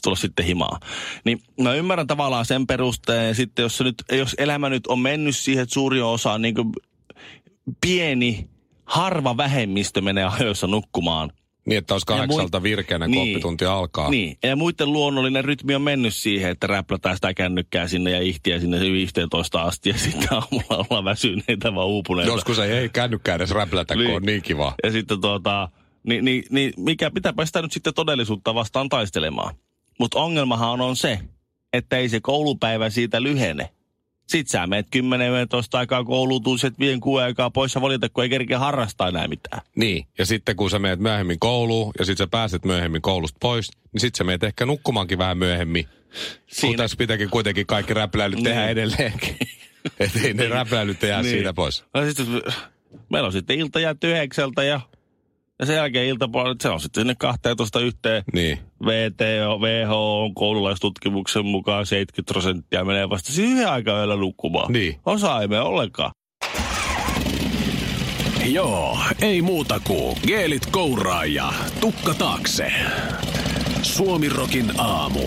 tulla 0.04 0.16
sitten 0.16 0.46
himaa. 0.46 0.80
Niin 1.26 1.42
mä 1.62 1.74
ymmärrän 1.74 2.08
tavallaan 2.08 2.46
sen 2.46 2.68
perusteen. 2.68 3.36
Sitten 3.36 3.64
jos, 3.64 3.82
nyt, 3.82 3.96
jos 4.12 4.36
elämä 4.38 4.70
nyt 4.70 4.88
on 4.88 5.00
mennyt 5.00 5.36
siihen, 5.36 5.64
että 5.64 5.74
suuri 5.74 6.02
osa 6.02 6.32
on 6.32 6.42
niin 6.42 6.56
pieni, 7.82 8.50
harva 8.86 9.38
vähemmistö 9.38 10.02
menee 10.02 10.24
ajoissa 10.24 10.68
nukkumaan. 10.68 11.32
Niin, 11.66 11.78
että 11.78 11.94
olisi 11.94 12.06
Ja 12.10 12.16
mui- 12.16 12.20
kahdeksalta 12.20 12.64
virkeänä, 12.64 13.06
kun 13.06 13.12
Niin. 13.12 13.36
oppitunti 13.36 13.66
alkaa. 13.66 14.10
Niin, 14.10 14.38
ja 14.44 14.56
muiden 14.56 14.94
luonnollinen 14.94 15.46
rytmi 15.46 15.76
on 15.76 15.82
mennyt 15.82 16.14
siihen, 16.16 16.52
että 16.52 16.68
räplätään 16.68 17.16
sitä 17.16 17.34
kännykkää 17.34 17.88
sinne 17.88 18.12
ja 18.12 18.22
ihtiä 18.22 18.60
sinne 18.60 18.80
15 18.80 19.62
asti 19.62 19.90
ja 19.90 19.98
sitten 19.98 20.28
aamulla 20.32 20.86
ollaan 20.90 21.06
väsyneitä 21.06 21.76
vaan 21.76 21.88
uupuneita. 21.88 22.32
Joskus 22.32 22.60
ei, 22.60 22.72
ei 22.72 22.90
kännykkää 22.90 23.36
edes 23.36 23.52
räplätä, 23.52 23.94
kun 23.94 24.04
Niin. 24.04 24.16
on 24.16 24.22
niin 24.24 24.42
kiva. 24.42 24.74
Ja 24.84 24.92
sitten 24.92 25.22
tuota, 25.22 25.70
niin, 26.08 26.26
niin, 26.26 26.44
niin 26.50 26.74
mikä 26.78 27.12
pitääpä 27.12 27.46
sitä 27.46 27.62
nyt 27.62 27.72
sitten 27.72 27.94
todellisuutta 27.94 28.56
vastaan 28.56 28.90
taistelemaan. 28.90 29.56
Mutta 30.00 30.20
ongelmahan 30.20 30.82
on 30.82 30.96
se, 30.96 31.20
että 31.74 31.98
ei 31.98 32.10
se 32.10 32.20
koulupäivä 32.22 32.90
siitä 32.90 33.24
lyhene. 33.24 33.70
Sitten 34.32 34.52
sä 34.52 34.68
meet 34.68 34.88
10-15 34.96 35.00
aikaa 35.74 36.04
kouluun, 36.04 36.44
tuut 36.44 36.62
sit 36.62 36.80
vien 36.80 37.00
kuuden 37.00 37.26
aikaa 37.26 37.50
pois 37.50 37.76
ja 37.76 37.82
valita, 37.82 38.10
kun 38.10 38.24
ei 38.24 38.30
kerkeä 38.30 38.60
harrastaa 38.60 39.08
enää 39.08 39.28
mitään. 39.28 39.62
Niin, 39.76 40.06
ja 40.18 40.26
sitten 40.26 40.56
kun 40.56 40.70
sä 40.70 40.80
meet 40.80 41.00
myöhemmin 41.00 41.40
kouluun 41.40 41.92
ja 42.00 42.06
sitten 42.06 42.26
sä 42.26 42.30
pääset 42.32 42.66
myöhemmin 42.66 43.02
koulusta 43.02 43.38
pois, 43.42 43.72
niin 43.94 44.02
sitten 44.02 44.18
sä 44.18 44.24
meet 44.24 44.44
ehkä 44.44 44.66
nukkumaankin 44.66 45.18
vähän 45.18 45.38
myöhemmin. 45.38 45.86
Siinä... 46.48 46.68
Kun 46.72 46.78
tässä 46.78 46.98
pitääkin 46.98 47.30
kuitenkin 47.30 47.66
kaikki 47.66 47.94
räpläilyt 47.94 48.44
tehdä 48.44 48.60
Niin. 48.60 48.70
edelleenkin. 48.70 49.38
Että 50.00 50.20
ei 50.24 50.34
ne 50.34 50.48
räpläilyt 50.48 51.04
jää 51.04 51.22
Niin. 51.22 51.32
siitä 51.32 51.54
pois. 51.54 51.84
No 51.94 52.06
sitten, 52.06 52.26
meillä 53.10 53.26
on 53.28 53.34
sitten 53.34 53.60
ilta 53.60 53.80
jääty 53.80 54.12
yhdeksältä 54.12 54.64
ja, 54.64 54.82
ja 55.62 55.68
sen 55.68 55.76
jälkeen 55.76 56.08
iltapuolella, 56.08 56.56
se 56.62 56.70
on 56.70 56.80
sitten 56.80 57.02
sinne 57.02 57.16
12 57.16 57.80
yhteen. 57.80 58.24
Niin. 58.34 58.60
VT, 58.86 59.22
WHO 59.62 60.24
on 60.24 60.34
koululaistutkimuksen 60.34 61.46
mukaan 61.46 61.86
70 61.86 62.34
prosenttia 62.34 62.86
menee 62.86 63.10
vasta 63.10 63.32
siihen 63.32 63.70
aikaan 63.70 63.98
yöllä 63.98 64.16
nukkumaan. 64.16 64.74
Niin. 64.74 65.00
Osa 65.06 65.42
ei 65.42 65.48
mene 65.48 65.62
ollenkaan. 65.62 66.12
Joo, 68.46 68.98
ei 69.22 69.42
muuta 69.42 69.80
kuin 69.88 70.18
geelit 70.28 70.66
kouraa 70.66 71.26
ja 71.26 71.54
tukka 71.80 72.14
taakse. 72.14 72.72
Suomirokin 73.82 74.72
aamu. 74.78 75.20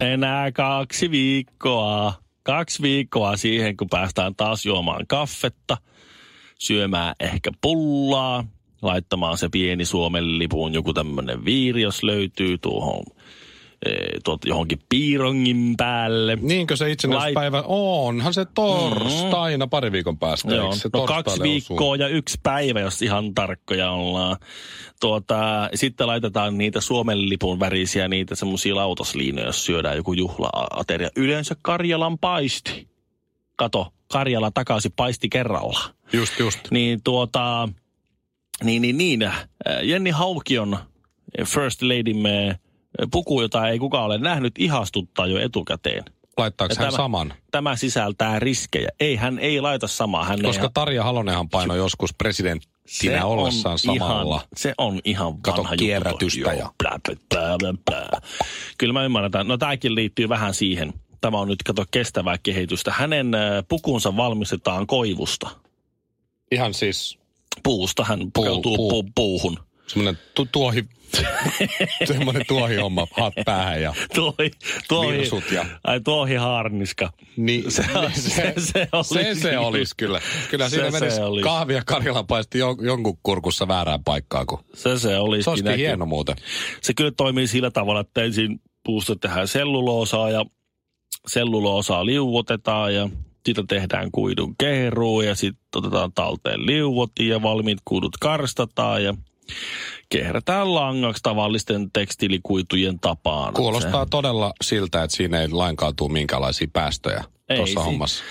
Enää 0.00 0.52
kaksi 0.52 1.10
viikkoa. 1.10 2.21
Kaksi 2.42 2.82
viikkoa 2.82 3.36
siihen, 3.36 3.76
kun 3.76 3.88
päästään 3.90 4.34
taas 4.34 4.66
juomaan 4.66 5.06
kaffetta, 5.06 5.76
syömään 6.58 7.14
ehkä 7.20 7.50
pullaa, 7.60 8.44
laittamaan 8.82 9.38
se 9.38 9.48
pieni 9.48 9.84
Suomen 9.84 10.38
lipun 10.38 10.74
joku 10.74 10.92
tämmöinen 10.92 11.44
viiri, 11.44 11.82
jos 11.82 12.02
löytyy 12.02 12.58
tuohon 12.58 13.04
tuot, 14.24 14.44
johonkin 14.44 14.78
piirongin 14.88 15.74
päälle. 15.76 16.38
Niinkö 16.40 16.76
se 16.76 16.90
itsenäisyyspäivä? 16.90 17.62
Onhan 17.66 18.34
se 18.34 18.46
torstaina 18.54 19.66
pari 19.66 19.92
viikon 19.92 20.18
päästä. 20.18 20.54
Joo, 20.54 20.74
se 20.74 20.88
no 20.92 21.06
kaksi 21.06 21.42
viikkoa 21.42 21.96
ja 21.96 22.08
yksi 22.08 22.38
päivä, 22.42 22.80
jos 22.80 23.02
ihan 23.02 23.34
tarkkoja 23.34 23.90
ollaan. 23.90 24.36
Tuota, 25.00 25.70
sitten 25.74 26.06
laitetaan 26.06 26.58
niitä 26.58 26.80
Suomen 26.80 27.28
lipun 27.28 27.60
värisiä, 27.60 28.08
niitä 28.08 28.34
semmoisia 28.34 28.76
lautasliinoja, 28.76 29.46
jos 29.46 29.64
syödään 29.64 29.96
joku 29.96 30.12
juhla-ateria. 30.12 31.10
Yleensä 31.16 31.56
Karjalan 31.62 32.18
paisti. 32.18 32.88
Kato, 33.56 33.92
Karjala 34.12 34.50
takaisin 34.50 34.92
paisti 34.96 35.28
kerralla. 35.28 35.80
Just, 36.12 36.38
just. 36.38 36.58
Niin 36.70 37.00
tuota, 37.04 37.68
niin, 38.64 38.82
niin, 38.82 38.98
niin. 38.98 39.22
äh, 39.22 39.48
Jenni 39.82 40.10
Haukion 40.10 40.78
First 41.44 41.82
Ladymme 41.82 42.48
äh, 42.48 42.58
puku, 43.10 43.40
jota 43.42 43.68
ei 43.68 43.78
kukaan 43.78 44.04
ole 44.04 44.18
nähnyt, 44.18 44.54
ihastuttaa 44.58 45.26
jo 45.26 45.38
etukäteen. 45.38 46.04
Laittaako 46.36 46.74
Ja 46.74 46.78
hän 46.82 46.86
tämä- 46.92 46.96
saman? 46.96 47.34
Tämä 47.50 47.76
sisältää 47.76 48.38
riskejä. 48.38 48.88
Ei, 49.00 49.16
hän 49.16 49.38
ei 49.38 49.60
laita 49.60 49.86
samaa. 49.88 50.24
Hän 50.24 50.42
Koska 50.42 50.62
ei, 50.64 50.70
Tarja 50.74 51.04
Halonenhan 51.04 51.48
painoi 51.48 51.76
joskus 51.76 52.14
presidenttinä 52.14 53.26
ollessaan 53.26 53.78
samalla. 53.78 54.34
Ihan, 54.36 54.48
se 54.56 54.74
on 54.78 55.00
ihan 55.04 55.38
Kato 55.42 55.62
vanha 55.62 55.76
kierrätystä 55.76 56.40
juttu. 56.40 56.58
ja- 56.58 56.72
blä, 56.78 56.98
blä, 57.08 57.58
blä, 57.58 57.74
blä. 57.90 58.20
Kyllä 58.78 58.92
mä 58.92 59.04
ymmärrän 59.04 59.30
tämän. 59.30 59.48
No 59.48 59.58
tämäkin 59.58 59.94
liittyy 59.94 60.28
vähän 60.28 60.54
siihen. 60.54 60.92
Tämä 61.20 61.38
on 61.38 61.48
nyt, 61.48 61.62
kato, 61.62 61.84
kestävää 61.90 62.36
kehitystä. 62.42 62.92
Hänen 62.96 63.34
äh, 63.34 63.40
pukunsa 63.68 64.16
valmistetaan 64.16 64.86
koivusta. 64.86 65.50
Ihan 66.52 66.74
siis 66.74 67.18
Puusta 67.62 68.04
hän 68.04 68.32
pukeutuu 68.32 68.76
puu. 68.76 68.90
puu, 68.90 69.10
puuhun. 69.14 69.58
Semmoinen 69.86 70.18
tu- 70.34 70.48
tuohi, 70.52 70.84
semmoinen 72.04 72.42
tuohihomma 72.48 73.06
hat 73.20 73.34
päähän 73.44 73.82
ja 73.82 73.94
Tuohi, 74.14 74.50
tuohi, 74.88 75.18
Virsut 75.18 75.50
ja- 75.52 75.66
ai 75.84 76.00
tuohi 76.00 76.34
haarniska. 76.34 77.12
Niin, 77.36 77.70
Se- 77.72 77.82
niin 78.00 78.12
se- 78.20 78.54
se 78.56 78.88
olisi 78.92 79.14
se, 79.14 79.34
se 79.34 79.48
kyllä. 79.48 79.60
olisi 79.60 79.94
kyllä. 79.96 80.20
Kyllä 80.50 80.68
Se- 80.68 80.76
siinä 80.76 80.90
se 80.90 81.00
menisi 81.00 81.20
olisi. 81.20 81.42
kahvia 81.44 81.82
Karjalan 81.86 82.26
paisti 82.26 82.58
jon, 82.58 82.76
jonkun 82.80 83.18
kurkussa 83.22 83.68
väärään 83.68 84.04
paikkaan. 84.04 84.46
Kun. 84.46 84.58
Se 84.74 84.98
se 84.98 85.16
olisi. 85.18 85.44
Se 85.44 85.50
olisikin 85.50 85.76
hieno 85.76 86.06
muuten. 86.06 86.36
Se 86.80 86.94
kyllä 86.94 87.10
toimii 87.16 87.46
sillä 87.46 87.70
tavalla, 87.70 88.00
että 88.00 88.22
ensin 88.22 88.60
puusta 88.84 89.16
tehdään 89.16 89.48
selluloosaa 89.48 90.30
ja 90.30 90.44
selluloosaa 91.26 92.06
liuotetaan 92.06 92.94
ja 92.94 93.08
siitä 93.46 93.64
tehdään 93.68 94.10
kuidun 94.10 94.54
keruu 94.58 95.20
ja 95.20 95.34
sitten 95.34 95.62
otetaan 95.76 96.12
talteen 96.12 96.66
liuot 96.66 97.10
ja 97.20 97.42
valmiit 97.42 97.78
kuidut 97.84 98.16
karstataan 98.20 99.04
ja 99.04 99.14
kehrätään 100.08 100.74
langaksi 100.74 101.22
tavallisten 101.22 101.90
tekstiilikuitujen 101.92 103.00
tapaan. 103.00 103.54
Kuulostaa 103.54 104.06
todella 104.06 104.52
siltä, 104.62 105.02
että 105.02 105.16
siinä 105.16 105.40
ei 105.40 105.48
lainkaan 105.48 105.96
tule 105.96 106.12
minkäänlaisia 106.12 106.68
päästöjä 106.72 107.24
tuossa 107.56 107.80
si- 107.80 107.86
hommassa. 107.86 108.24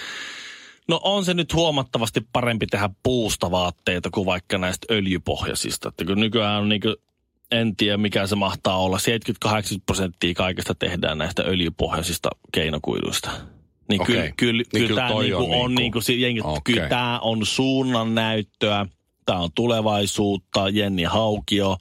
No 0.87 0.99
on 1.03 1.25
se 1.25 1.33
nyt 1.33 1.53
huomattavasti 1.53 2.21
parempi 2.33 2.67
tehdä 2.67 2.89
puusta 3.03 3.51
vaatteita 3.51 4.09
kuin 4.13 4.25
vaikka 4.25 4.57
näistä 4.57 4.87
öljypohjaisista. 4.93 5.89
Että 5.89 6.05
kun 6.05 6.19
nykyään 6.19 6.61
on 6.61 6.69
niinku 6.69 6.95
en 7.51 7.75
tiedä 7.75 7.97
mikä 7.97 8.27
se 8.27 8.35
mahtaa 8.35 8.77
olla. 8.77 8.97
70-80 8.97 9.49
prosenttia 9.85 10.33
kaikesta 10.33 10.75
tehdään 10.75 11.17
näistä 11.17 11.43
öljypohjaisista 11.43 12.29
keinokuiduista. 12.51 13.29
Niin 13.89 14.01
Okei. 14.01 14.15
kyllä, 14.15 14.31
kyllä, 14.37 14.57
Niin 14.57 14.65
kyllä, 14.71 14.87
kyllä 14.87 15.01
tämä 15.01 15.19
niinku 15.21 15.37
on 15.37 15.43
on, 15.43 15.49
niinku- 15.51 15.67
niinku, 15.67 16.01
si- 16.01 16.21
jengi, 16.21 16.41
Okei. 16.43 16.61
kyllä 16.75 16.87
tämä 16.87 17.19
on 17.19 17.45
suunnan 17.45 18.15
näyttöä. 18.15 18.85
Tämä 19.25 19.39
on 19.39 19.49
tulevaisuutta. 19.55 20.69
Jenni 20.69 21.03
Haukio 21.03 21.77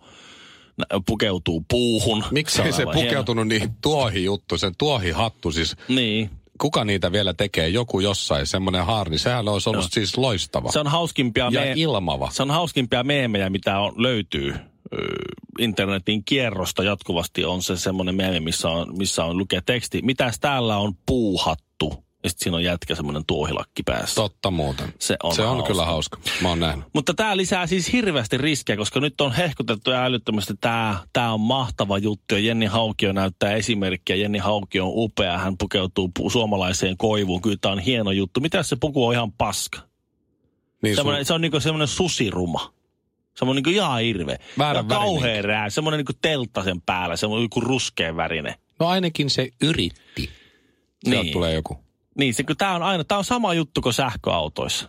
pukeutuu 1.06 1.64
puuhun. 1.70 2.24
Miksei 2.30 2.66
on 2.66 2.72
se 2.72 2.82
aivan 2.82 2.94
hieno. 2.94 3.08
pukeutunut 3.08 3.48
niihin 3.48 3.70
tuohijuttu, 3.82 4.58
sen 4.58 4.72
tuohihattu 4.78 5.52
siis. 5.52 5.76
Niin. 5.88 6.30
Kuka 6.60 6.84
niitä 6.84 7.12
vielä 7.12 7.34
tekee? 7.34 7.68
Joku 7.68 8.00
jossain, 8.00 8.46
semmoinen 8.46 8.86
haarni. 8.86 9.18
Sehän 9.18 9.48
olisi 9.48 9.68
ollut 9.68 9.82
Joo. 9.84 9.88
siis 9.90 10.18
loistava. 10.18 10.72
Se 10.72 10.80
on 10.80 10.86
hauskimpia, 10.86 11.44
ja 11.44 11.60
me- 11.60 11.72
ilmava. 11.76 12.28
se 12.32 12.42
on 12.42 12.50
hauskimpia 12.50 13.04
meemejä, 13.04 13.50
mitä 13.50 13.78
on, 13.78 13.92
löytyy 13.96 14.54
internetin 15.58 16.24
kierrosta 16.24 16.82
jatkuvasti 16.84 17.44
on 17.44 17.62
se 17.62 17.76
semmoinen 17.76 18.14
meemi, 18.14 18.40
missä 18.40 18.68
on, 18.68 18.98
missä 18.98 19.24
on 19.24 19.38
lukee 19.38 19.60
teksti. 19.66 20.02
Mitäs 20.02 20.40
täällä 20.40 20.76
on 20.76 20.94
puuhattu? 21.06 21.69
Ja 22.24 22.30
sitten 22.30 22.44
siinä 22.44 22.56
on 22.56 22.64
jätkä 22.64 22.94
semmoinen 22.94 23.24
tuohilakki 23.26 23.82
päässä. 23.82 24.14
Totta 24.14 24.50
muuten. 24.50 24.94
Se 24.98 25.16
on 25.22 25.34
se 25.34 25.42
on 25.42 25.48
hauska. 25.48 25.66
kyllä 25.66 25.84
hauska. 25.84 26.18
Mä 26.42 26.48
oon 26.48 26.60
nähnyt. 26.60 26.84
Mutta 26.94 27.14
tämä 27.14 27.36
lisää 27.36 27.66
siis 27.66 27.92
hirveästi 27.92 28.38
riskejä, 28.38 28.76
koska 28.76 29.00
nyt 29.00 29.20
on 29.20 29.32
hehkutettu 29.32 29.90
ja 29.90 30.04
älyttömästi, 30.04 30.54
tämä 30.60 30.98
tää 31.12 31.32
on 31.34 31.40
mahtava 31.40 31.98
juttu. 31.98 32.34
Ja 32.34 32.38
Jenni 32.40 32.66
Haukio 32.66 33.12
näyttää 33.12 33.52
esimerkkiä. 33.52 34.16
Jenni 34.16 34.38
Haukio 34.38 34.86
on 34.86 34.92
upea, 34.94 35.38
hän 35.38 35.58
pukeutuu 35.58 36.10
pu- 36.18 36.30
suomalaiseen 36.30 36.96
koivuun. 36.96 37.40
Kyllä 37.42 37.56
tämä 37.60 37.72
on 37.72 37.78
hieno 37.78 38.10
juttu. 38.10 38.40
Mitä 38.40 38.62
se 38.62 38.76
puku 38.80 39.06
on 39.06 39.12
ihan 39.14 39.32
paska? 39.32 39.78
Niin 40.82 40.94
sun, 40.94 40.96
Semmoinen, 40.96 41.24
se 41.24 41.32
on 41.34 41.40
niinku 41.40 41.60
semmoinen 41.60 41.88
susiruma. 41.88 42.72
Semmoinen 43.36 43.62
niinku 43.62 43.76
ihan 43.80 44.00
hirveä. 44.00 44.38
Väärän 44.58 44.84
ja 44.84 44.88
kauhea 44.88 45.22
värinen. 45.22 45.44
rää. 45.44 45.70
Semmoinen 45.70 45.98
niinku 45.98 46.12
teltta 46.22 46.62
sen 46.64 46.80
päällä. 46.80 47.16
Semmoinen 47.16 47.44
joku 47.44 47.60
ruskea 47.60 48.16
värinen. 48.16 48.54
no 48.80 48.86
ainakin 48.88 49.30
se 49.30 49.48
yritti. 49.62 50.30
Sieltä 51.04 51.22
Niin. 51.22 51.32
tulee 51.32 51.54
joku. 51.54 51.78
Niin, 52.18 52.34
se, 52.34 52.42
kun 52.42 52.56
tää 52.56 52.74
on 52.74 52.82
aina, 52.82 53.04
tää 53.04 53.18
on 53.18 53.24
sama 53.24 53.54
juttu 53.54 53.80
kuin 53.80 53.92
sähköautoissa. 53.92 54.88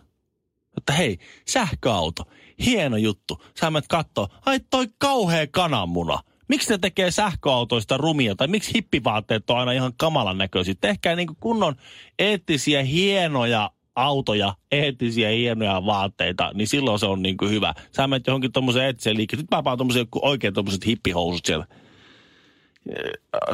Että 0.78 0.94
hei, 0.94 1.18
sähköauto, 1.48 2.24
hieno 2.66 2.98
juttu. 2.98 3.44
Sä 3.60 3.72
menet 3.72 3.88
kattoo, 3.88 4.28
ai 4.46 4.60
toi 4.70 4.88
kauhea 4.98 5.48
kananmuna. 5.48 6.20
Miksi 6.48 6.70
ne 6.70 6.78
tekee 6.78 7.12
sähköautoista 7.12 7.98
rumia? 7.98 8.36
Tai 8.36 8.48
miksi 8.48 8.74
hippivaatteet 8.76 9.50
on 9.50 9.58
aina 9.58 9.72
ihan 9.72 9.94
kamalan 9.98 10.38
näköisiä? 10.38 10.76
Tehkää 10.82 11.16
niinku 11.16 11.38
kunnon 11.40 11.76
eettisiä, 12.20 12.84
hienoja 12.84 13.72
autoja, 13.96 14.56
eettisiä, 14.72 15.30
hienoja 15.30 15.86
vaatteita, 15.86 16.52
niin 16.54 16.68
silloin 16.68 17.00
se 17.00 17.06
on 17.06 17.22
niinku 17.22 17.48
hyvä. 17.48 17.74
Sä 17.96 18.08
menet 18.08 18.28
johonkin 18.28 18.52
tommoseen 18.52 18.86
eettiseen 18.86 19.18
liikkeeseen. 19.18 19.48
Nyt 19.52 19.66
mä 19.66 20.00
joku 20.00 20.20
oikein 20.22 20.54
tommoset 20.54 20.86
hippihousut 20.86 21.46
siellä. 21.46 21.68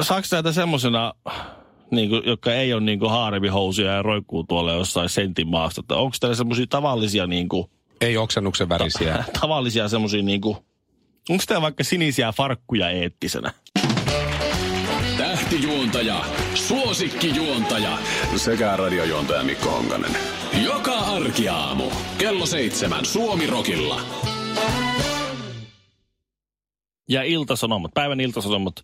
Saako 0.00 0.26
näitä 0.32 0.52
semmosena 0.52 1.14
niin 1.90 2.08
kuin, 2.08 2.22
jotka 2.26 2.54
ei 2.54 2.72
ole 2.72 2.80
niin 2.80 2.98
kuin 2.98 3.10
haarevihousuja 3.10 3.92
ja 3.92 4.02
roikkuu 4.02 4.44
tuolla 4.44 4.72
jossain 4.72 5.08
sentin 5.08 5.48
maasta. 5.48 5.80
Että 5.80 5.96
Onko 5.96 6.16
teillä 6.20 6.36
semmoisia 6.36 6.66
tavallisia, 6.66 7.26
niin 7.26 7.48
kuin, 7.48 7.66
Ei 8.00 8.16
oksennuksen 8.16 8.68
värisiä. 8.68 9.24
tavallisia 9.40 9.88
semmoisia, 9.88 10.22
niin 10.22 10.40
kuin, 10.40 10.56
onko 11.28 11.44
teillä 11.46 11.62
vaikka 11.62 11.84
sinisiä 11.84 12.32
farkkuja 12.32 12.90
eettisenä? 12.90 13.52
Tähtijuontaja, 15.18 16.24
suosikkijuontaja 16.54 17.98
sekä 18.36 18.76
radiojuontaja 18.76 19.42
Mikko 19.42 19.70
Honkanen. 19.70 20.16
Joka 20.64 20.92
arkiaamu 20.92 21.84
kello 22.18 22.46
seitsemän 22.46 23.04
Suomirokilla. 23.04 24.00
Ja 27.08 27.22
iltasanomat, 27.22 27.94
päivän 27.94 28.20
iltasanomat, 28.20 28.74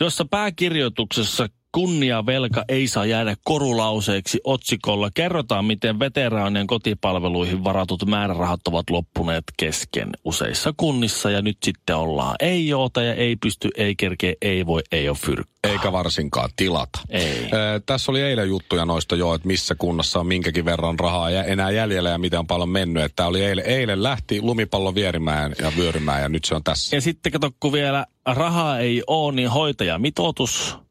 jossa 0.00 0.24
pääkirjoituksessa 0.24 1.48
kunniavelka 1.76 2.64
ei 2.68 2.88
saa 2.88 3.06
jäädä 3.06 3.36
korulauseeksi 3.44 4.40
otsikolla. 4.44 5.10
Kerrotaan, 5.14 5.64
miten 5.64 5.98
veteraanien 5.98 6.66
kotipalveluihin 6.66 7.64
varatut 7.64 8.06
määrärahat 8.06 8.60
ovat 8.68 8.90
loppuneet 8.90 9.44
kesken 9.56 10.10
useissa 10.24 10.74
kunnissa. 10.76 11.30
Ja 11.30 11.42
nyt 11.42 11.58
sitten 11.64 11.96
ollaan 11.96 12.36
ei 12.40 12.74
oota 12.74 13.02
ja 13.02 13.14
ei 13.14 13.36
pysty, 13.36 13.68
ei 13.76 13.96
kerkeä, 13.96 14.34
ei 14.42 14.66
voi, 14.66 14.82
ei 14.92 15.08
ole 15.08 15.16
fyrkkä. 15.16 15.52
Eikä 15.64 15.92
varsinkaan 15.92 16.50
tilata. 16.56 17.00
Ei. 17.10 17.48
Ö, 17.52 17.80
tässä 17.86 18.12
oli 18.12 18.22
eilen 18.22 18.48
juttuja 18.48 18.84
noista 18.84 19.16
jo, 19.16 19.34
että 19.34 19.48
missä 19.48 19.74
kunnassa 19.74 20.20
on 20.20 20.26
minkäkin 20.26 20.64
verran 20.64 20.98
rahaa 20.98 21.30
ja 21.30 21.44
enää 21.44 21.70
jäljellä 21.70 22.08
ja 22.08 22.18
miten 22.18 22.38
on 22.38 22.46
paljon 22.46 22.68
mennyt. 22.68 23.04
Että 23.04 23.26
oli 23.26 23.44
eilen, 23.44 23.66
eilen 23.66 24.02
lähti 24.02 24.42
lumipallo 24.42 24.94
vierimään 24.94 25.54
ja 25.62 25.72
vyörymään 25.76 26.22
ja 26.22 26.28
nyt 26.28 26.44
se 26.44 26.54
on 26.54 26.64
tässä. 26.64 26.96
Ja 26.96 27.00
sitten 27.00 27.32
kato, 27.32 27.50
kun 27.60 27.72
vielä 27.72 28.06
rahaa 28.26 28.78
ei 28.78 29.02
ole, 29.06 29.34
niin 29.34 29.50
hoitajamitoitus 29.50 30.85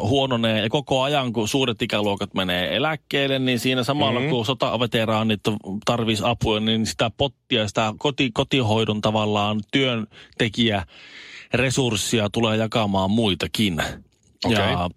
huononee. 0.00 0.62
Ja 0.62 0.68
koko 0.68 1.02
ajan, 1.02 1.32
kun 1.32 1.48
suuret 1.48 1.82
ikäluokat 1.82 2.34
menee 2.34 2.76
eläkkeelle, 2.76 3.38
niin 3.38 3.58
siinä 3.58 3.84
samalla, 3.84 4.20
mm-hmm. 4.20 4.30
kun 4.30 4.46
sotaveteraanit 4.46 5.40
tarvisi 5.84 6.22
apua, 6.26 6.60
niin 6.60 6.86
sitä 6.86 7.10
pottia, 7.16 7.68
sitä 7.68 7.94
koti, 7.98 8.30
kotihoidon 8.30 9.00
tavallaan 9.00 9.60
työntekijä 9.72 10.86
resurssia 11.54 12.30
tulee 12.30 12.56
jakamaan 12.56 13.10
muitakin. 13.10 13.82
Okei. 14.44 14.58
Ja, 14.58 14.90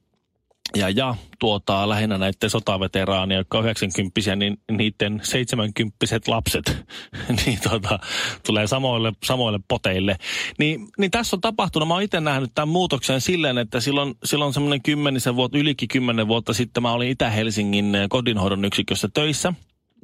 ja, 0.75 0.89
ja 0.89 1.15
tuota, 1.39 1.89
lähinnä 1.89 2.17
näiden 2.17 2.49
sotaveteraania, 2.49 3.37
jotka 3.37 3.57
on 3.57 3.63
90 3.63 4.35
niin 4.35 4.57
niiden 4.71 5.21
70 5.23 5.95
lapset 6.27 6.85
niin 7.45 7.59
tuota, 7.69 7.99
tulee 8.45 8.67
samoille, 8.67 9.13
samoille 9.25 9.59
poteille. 9.67 10.15
Niin, 10.57 10.87
niin 10.97 11.11
tässä 11.11 11.35
on 11.35 11.41
tapahtunut, 11.41 11.87
mä 11.87 11.93
oon 11.93 12.03
itse 12.03 12.19
nähnyt 12.19 12.51
tämän 12.55 12.69
muutoksen 12.69 13.21
silleen, 13.21 13.57
että 13.57 13.79
silloin, 13.79 14.15
silloin 14.23 14.53
semmoinen 14.53 14.81
kymmenisen 14.81 15.35
vuotta, 15.35 15.57
ylikin 15.57 15.87
kymmenen 15.87 16.27
vuotta 16.27 16.53
sitten 16.53 16.83
mä 16.83 16.91
olin 16.91 17.09
Itä-Helsingin 17.09 17.97
kodinhoidon 18.09 18.65
yksikössä 18.65 19.09
töissä. 19.13 19.53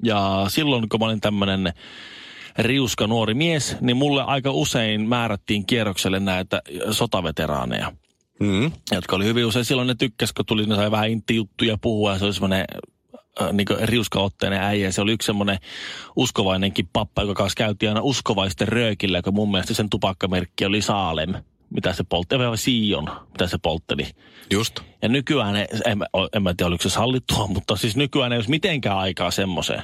Ja 0.03 0.45
silloin, 0.47 0.89
kun 0.89 0.99
mä 0.99 1.05
olin 1.05 1.21
tämmöinen 1.21 1.73
riuska 2.57 3.07
nuori 3.07 3.33
mies, 3.33 3.77
niin 3.81 3.97
mulle 3.97 4.23
aika 4.23 4.51
usein 4.51 5.09
määrättiin 5.09 5.65
kierrokselle 5.65 6.19
näitä 6.19 6.61
sotaveteraaneja 6.91 7.91
Mm. 8.39 8.71
jotka 8.91 9.15
oli 9.15 9.25
hyvin 9.25 9.45
usein 9.45 9.65
silloin 9.65 9.87
ne 9.87 9.95
tykkäs, 9.95 10.33
kun 10.33 10.45
tuli, 10.45 10.65
ne 10.65 10.75
sai 10.75 10.91
vähän 10.91 11.09
intti-juttuja 11.09 11.77
puhua 11.81 12.13
ja 12.13 12.19
se 12.19 12.25
oli 12.25 12.33
semmoinen 12.33 12.65
äh, 13.41 13.51
niin 13.53 13.67
riuskaotteinen 13.83 14.61
äijä. 14.61 14.91
Se 14.91 15.01
oli 15.01 15.11
yksi 15.11 15.25
semmoinen 15.25 15.57
uskovainenkin 16.15 16.89
pappa, 16.93 17.21
joka 17.21 17.33
kanssa 17.33 17.57
käytiin 17.57 17.89
aina 17.89 18.01
uskovaisten 18.01 18.67
röökillä, 18.67 19.21
kun 19.21 19.33
mun 19.33 19.51
mielestä 19.51 19.73
sen 19.73 19.89
tupakkamerkki 19.89 20.65
oli 20.65 20.81
Saalem, 20.81 21.33
mitä 21.69 21.93
se 21.93 22.03
poltti, 22.03 22.39
vai 22.39 22.57
Sion, 22.57 23.09
mitä 23.31 23.47
se 23.47 23.57
poltteli. 23.57 24.07
Just. 24.51 24.79
Ja 25.01 25.09
nykyään, 25.09 25.55
en, 25.85 25.97
mä- 25.97 26.05
en 26.33 26.43
mä 26.43 26.53
tiedä 26.57 26.67
oliko 26.67 26.83
se 26.83 26.89
sallittua, 26.89 27.47
mutta 27.47 27.75
siis 27.75 27.95
nykyään 27.95 28.31
ei 28.31 28.37
olisi 28.37 28.49
mitenkään 28.49 28.97
aikaa 28.97 29.31
semmoiseen, 29.31 29.83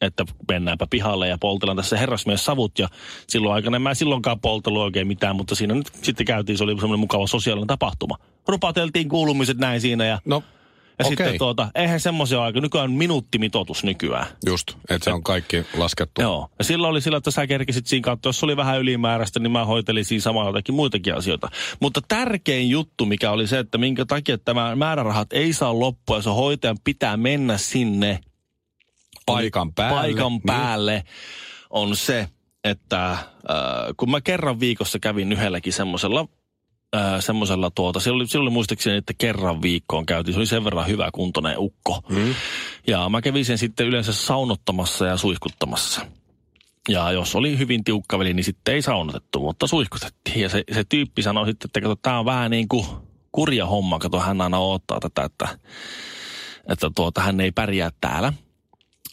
että 0.00 0.24
mennäänpä 0.48 0.86
pihalle 0.90 1.28
ja 1.28 1.38
poltellaan 1.38 1.76
tässä 1.76 1.98
herrasmies 1.98 2.44
savut. 2.44 2.78
Ja 2.78 2.88
silloin 3.28 3.54
aikana 3.54 3.76
en 3.76 3.82
mä 3.82 3.94
silloinkaan 3.94 4.40
poltellut 4.40 4.82
oikein 4.82 5.06
mitään, 5.06 5.36
mutta 5.36 5.54
siinä 5.54 5.74
nyt 5.74 5.90
sitten 6.02 6.26
käytiin, 6.26 6.58
se 6.58 6.64
oli 6.64 6.72
semmoinen 6.72 7.00
mukava 7.00 7.26
sosiaalinen 7.26 7.66
tapahtuma. 7.66 8.18
Rupateltiin 8.48 9.08
kuulumiset 9.08 9.58
näin 9.58 9.80
siinä 9.80 10.06
ja, 10.06 10.18
No, 10.24 10.42
ja 10.98 11.06
okei. 11.06 11.16
sitten 11.16 11.38
tuota, 11.38 11.68
eihän 11.74 12.00
semmoisia 12.00 12.42
aika, 12.42 12.60
nykyään 12.60 12.90
on 12.90 12.96
minuuttimitoitus 12.96 13.84
nykyään. 13.84 14.26
Just, 14.46 14.64
että 14.90 15.04
se 15.04 15.12
on 15.12 15.22
kaikki 15.22 15.64
laskettu. 15.76 16.22
Joo. 16.22 16.48
Ja 16.58 16.64
silloin 16.64 16.90
oli 16.90 17.00
sillä, 17.00 17.18
että 17.18 17.30
sä 17.30 17.46
kerkisit 17.46 17.86
siinä 17.86 18.04
kautta, 18.04 18.28
jos 18.28 18.44
oli 18.44 18.56
vähän 18.56 18.80
ylimääräistä, 18.80 19.40
niin 19.40 19.52
mä 19.52 19.64
hoitelin 19.64 20.04
siinä 20.04 20.22
samalla 20.22 20.48
jotakin 20.48 20.74
muitakin 20.74 21.14
asioita. 21.14 21.48
Mutta 21.80 22.00
tärkein 22.08 22.70
juttu, 22.70 23.06
mikä 23.06 23.30
oli 23.30 23.46
se, 23.46 23.58
että 23.58 23.78
minkä 23.78 24.04
takia 24.04 24.38
tämä 24.38 24.76
määrärahat 24.76 25.32
ei 25.32 25.52
saa 25.52 25.78
loppua, 25.78 26.16
ja 26.16 26.22
se 26.22 26.30
hoitajan 26.30 26.78
pitää 26.84 27.16
mennä 27.16 27.58
sinne 27.58 28.20
Paikan 29.34 29.74
päälle. 29.74 30.00
paikan 30.00 30.32
Niin. 30.32 30.42
päälle, 30.46 31.04
on 31.70 31.96
se, 31.96 32.28
että 32.64 33.10
äh, 33.10 33.18
kun 33.96 34.10
mä 34.10 34.20
kerran 34.20 34.60
viikossa 34.60 34.98
kävin 34.98 35.32
yhdelläkin 35.32 35.72
semmoisella 35.72 36.26
äh, 36.96 37.20
semmoisella 37.20 37.70
tuota, 37.70 38.00
silloin, 38.00 38.20
oli- 38.20 38.28
silloin 38.28 38.48
oli 38.48 38.52
muistaakseni, 38.54 38.96
että 38.96 39.12
kerran 39.18 39.62
viikkoon 39.62 40.06
käytiin, 40.06 40.34
se 40.34 40.38
oli 40.40 40.46
sen 40.46 40.64
verran 40.64 40.86
hyvä 40.86 41.10
kuntoinen 41.12 41.54
ukko. 41.58 42.00
Mm. 42.08 42.34
Ja 42.86 43.08
mä 43.08 43.20
kävin 43.20 43.44
sen 43.44 43.58
sitten 43.58 43.86
yleensä 43.86 44.12
saunottamassa 44.12 45.06
ja 45.06 45.16
suihkuttamassa. 45.16 46.06
Ja 46.88 47.12
jos 47.12 47.36
oli 47.36 47.58
hyvin 47.58 47.84
tiukka 47.84 48.18
veli, 48.18 48.34
niin 48.34 48.44
sitten 48.44 48.74
ei 48.74 48.82
saunotettu, 48.82 49.40
mutta 49.40 49.66
suihkutettiin. 49.66 50.40
Ja 50.40 50.48
se, 50.48 50.64
se 50.74 50.84
tyyppi 50.88 51.22
sanoi 51.22 51.46
sitten, 51.46 51.68
että 51.68 51.80
kato, 51.80 51.96
tämä 51.96 52.18
on 52.18 52.24
vähän 52.24 52.50
niin 52.50 52.68
kuin 52.68 52.86
kurja 53.32 53.66
homma. 53.66 53.98
Kato, 53.98 54.20
hän 54.20 54.40
aina 54.40 54.58
odottaa 54.58 55.00
tätä, 55.00 55.24
että, 55.24 55.48
että 56.72 56.90
tuota, 56.96 57.20
hän 57.20 57.40
ei 57.40 57.52
pärjää 57.52 57.90
täällä. 58.00 58.32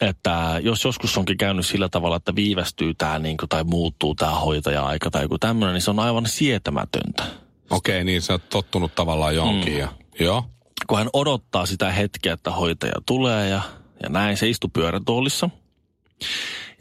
Että 0.02 0.60
jos 0.64 0.84
joskus 0.84 1.18
onkin 1.18 1.38
käynyt 1.38 1.66
sillä 1.66 1.90
tavalla, 1.90 2.16
että 2.16 2.36
viivästyy 2.36 2.94
tämä 2.94 3.20
niin 3.20 3.38
kuin, 3.38 3.50
tai 3.50 3.64
muuttuu 3.64 4.16
tämä 4.16 4.32
hoitaja-aika 4.32 5.12
tai 5.12 5.22
joku 5.22 5.38
tämmöinen, 5.38 5.74
niin 5.74 5.82
se 5.82 5.92
on 5.92 6.00
aivan 6.00 6.28
sietämätöntä. 6.28 7.24
Okei, 7.70 8.04
niin 8.04 8.22
sä 8.22 8.34
oot 8.34 8.50
tottunut 8.50 8.96
tavallaan 8.96 9.36
johonkin. 9.36 9.74
Mm. 9.74 9.80
Ja, 9.80 9.88
joo. 10.20 10.46
kun 10.88 10.98
hän 10.98 11.10
odottaa 11.14 11.66
sitä 11.66 11.92
hetkeä, 11.92 12.34
että 12.34 12.52
hoitaja 12.52 12.94
tulee 13.06 13.50
ja, 13.50 13.62
ja 14.04 14.10
näin, 14.10 14.38
se 14.38 14.50
istui 14.50 14.70
pyörätuolissa. 14.74 15.50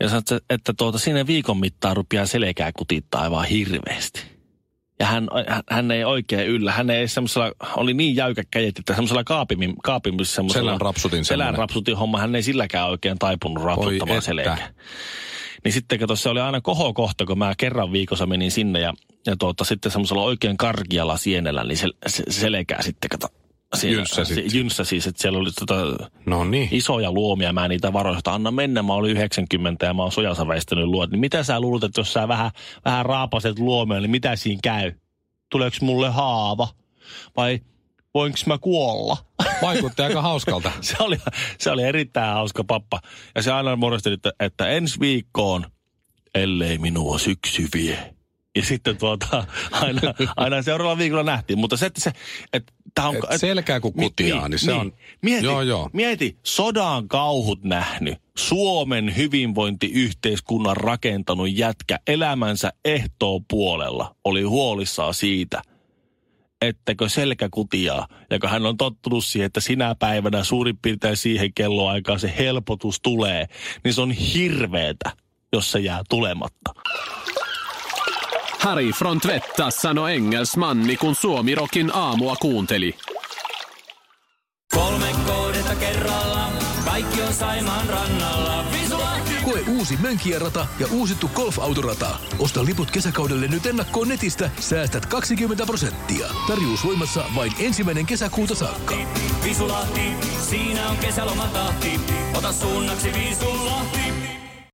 Ja 0.00 0.09
sanoi, 0.09 0.18
että, 0.18 0.40
että 0.50 0.74
tuota, 0.77 0.98
sinne 0.98 1.27
viikon 1.27 1.57
mittaan 1.59 1.96
rupeaa 1.96 2.27
selkää 2.27 2.72
kutittaa 2.72 3.22
aivan 3.22 3.44
hirveästi. 3.44 4.34
Ja 5.01 5.07
hän, 5.07 5.29
hän, 5.71 5.91
ei 5.91 6.05
oikein 6.05 6.49
yllä. 6.49 6.73
Hän 6.73 6.91
ei 6.91 7.09
semmoisella, 7.09 7.53
oli 7.77 7.95
niin 7.95 8.17
jäykkä 8.17 8.43
kädet, 8.51 8.79
että 8.79 8.95
semmoisella 8.95 9.25
kaapimmin, 9.25 9.75
kaapimissa 9.83 10.35
semmoisella... 10.35 10.71
Selän 10.71 10.81
rapsutin 10.81 11.25
Selän 11.25 11.55
rapsutin 11.55 11.97
homma, 11.97 12.19
hän 12.19 12.35
ei 12.35 12.43
silläkään 12.43 12.89
oikein 12.89 13.19
taipunut 13.19 13.65
rapsuttamaan 13.65 14.19
että. 14.19 14.27
selkää. 14.27 14.69
Niin 15.65 15.73
sitten 15.73 15.99
kato, 15.99 16.17
se 16.17 16.29
oli 16.29 16.41
aina 16.41 16.61
kohokohta, 16.61 17.27
kun 17.27 17.39
mä 17.39 17.55
kerran 17.59 17.93
viikossa 17.93 18.27
menin 18.27 18.51
sinne 18.51 18.81
ja, 18.81 18.95
ja 19.27 19.37
tuota, 19.37 19.65
sitten 19.65 19.93
semmoisella 19.93 20.23
oikein 20.23 20.57
kargialla 20.57 21.17
sienellä, 21.17 21.65
niin 21.65 21.77
se, 21.77 21.89
se 22.07 22.25
selkää 22.29 22.83
sitten 22.83 23.09
kato. 23.09 23.44
Siinä, 23.77 23.97
Jynssäsit. 23.97 24.51
si- 24.51 24.59
Jynssä 24.59 24.85
siis, 24.85 25.07
että 25.07 25.23
siellä 25.23 25.39
oli 25.39 25.51
tota, 25.53 26.09
No 26.27 26.45
niin. 26.45 26.69
isoja 26.73 27.13
luomia, 27.13 27.53
mä 27.53 27.69
niitä 27.69 27.93
varoin, 27.93 28.19
että 28.19 28.33
anna 28.35 28.51
mennä, 28.51 28.83
mä 28.83 28.93
olin 28.95 29.11
90 29.17 29.87
ja 29.87 29.95
mä 29.95 30.03
oon 30.03 30.13
sojassa 30.13 30.49
väistänyt 30.49 30.85
luot. 30.87 31.11
Niin 31.11 31.21
mitä 31.21 31.43
sä 31.43 31.61
luulet, 31.61 31.85
että 31.85 32.01
jos 32.01 32.13
sä 32.13 32.29
vähän, 32.29 32.51
vähän 32.85 33.07
raapaset 33.07 33.59
luomia, 33.59 34.01
niin 34.01 34.11
mitä 34.11 34.37
siinä 34.37 34.61
käy? 34.63 34.93
Tuleeko 35.51 35.77
mulle 35.81 36.11
haava? 36.11 36.69
Vai 37.37 37.61
voinko 38.15 38.39
mä 38.47 38.59
kuolla? 38.59 39.17
Vaikutti 39.63 40.03
aika 40.03 40.23
hauskalta. 40.23 40.73
se, 40.81 40.97
oli, 41.01 41.17
se 41.59 41.71
oli 41.71 41.83
erittäin 41.83 42.35
hauska 42.35 42.65
pappa. 42.65 43.01
Ja 43.35 43.43
se 43.43 43.53
aina 43.53 43.77
muodosteli, 43.77 44.15
että, 44.15 44.33
että 44.41 44.69
ensi 44.69 45.01
viikkoon, 45.01 45.67
ellei 46.35 46.79
minua 46.79 47.19
syksy 47.19 47.69
vie. 47.75 48.13
Ja 48.57 48.62
sitten 48.62 48.97
tuota, 48.97 49.45
aina, 49.71 50.01
aina 50.37 50.62
seuraavalla 50.62 50.99
viikolla 50.99 51.23
nähtiin. 51.23 51.59
Mutta 51.59 51.77
se, 51.77 51.87
että 51.87 52.01
se, 52.01 52.12
että 52.53 52.73
tää 52.95 53.09
on... 53.09 53.17
Et 53.31 53.40
selkää 53.40 53.81
kun 53.81 53.93
kutiaa, 53.93 54.49
niin 54.49 54.59
se 54.59 54.73
on- 54.73 54.93
Mieti, 55.23 55.45
Joo, 55.47 55.62
joo. 55.62 55.90
mieti, 55.93 56.38
sodan 56.43 57.09
kauhut 57.09 57.64
nähnyt, 57.64 58.19
Suomen 58.38 59.17
hyvinvointiyhteiskunnan 59.17 60.77
rakentanut 60.77 61.53
jätkä 61.53 61.99
elämänsä 62.07 62.73
ehtoon 62.85 63.45
puolella 63.51 64.17
oli 64.25 64.43
huolissaan 64.43 65.14
siitä, 65.14 65.62
ettäkö 66.62 67.09
selkä 67.09 67.49
kutiaa. 67.51 68.09
Ja 68.31 68.38
kun 68.38 68.51
hän 68.51 68.67
on 68.67 68.77
tottunut 68.77 69.25
siihen, 69.25 69.47
että 69.47 69.61
sinä 69.61 69.95
päivänä 69.95 70.45
suurin 70.45 70.79
piirtein 70.83 71.17
siihen 71.17 71.55
kelloaikaan 71.55 72.21
se 72.21 72.35
helpotus 72.38 73.01
tulee, 73.01 73.47
niin 73.85 73.95
se 73.95 74.01
on 74.01 74.11
hirveetä, 74.11 75.12
jos 75.53 75.73
se 75.73 75.79
jää 75.81 76.03
tulematta. 76.11 76.75
Harry 78.64 78.92
från 78.92 79.20
Tvättas 79.20 79.77
sanoi 79.77 80.14
engelsmanni, 80.14 80.96
kun 80.96 81.14
Suomirokin 81.14 81.90
aamua 81.94 82.37
kuunteli. 82.37 82.94
Kolme 84.74 85.07
kohdetta 85.27 85.74
kerralla, 85.74 86.48
kaikki 86.85 87.22
on 87.22 87.33
Saimaan 87.33 87.88
rannalla. 87.88 88.64
Visulahti! 88.72 89.35
Koe 89.44 89.61
uusi 89.68 89.96
Mönkijärata 89.96 90.66
ja 90.81 90.87
uusittu 90.92 91.31
golfautorata. 91.35 92.16
Osta 92.38 92.64
liput 92.64 92.90
kesäkaudelle 92.90 93.48
nyt 93.48 93.66
ennakkoon 93.66 94.09
netistä, 94.09 94.50
säästät 94.61 95.07
20 95.07 95.66
prosenttia. 95.66 96.27
Tarjous 96.46 96.85
voimassa 96.85 97.24
vain 97.35 97.53
ensimmäinen 97.59 98.07
kesäkuuta 98.07 98.55
saakka. 98.55 98.94
Visulahti, 99.44 100.12
siinä 100.50 100.88
on 100.88 100.96
kesälomatahti. 100.96 102.00
Ota 102.35 102.53
suunnaksi 102.53 103.12
Visulahti. 103.12 104.34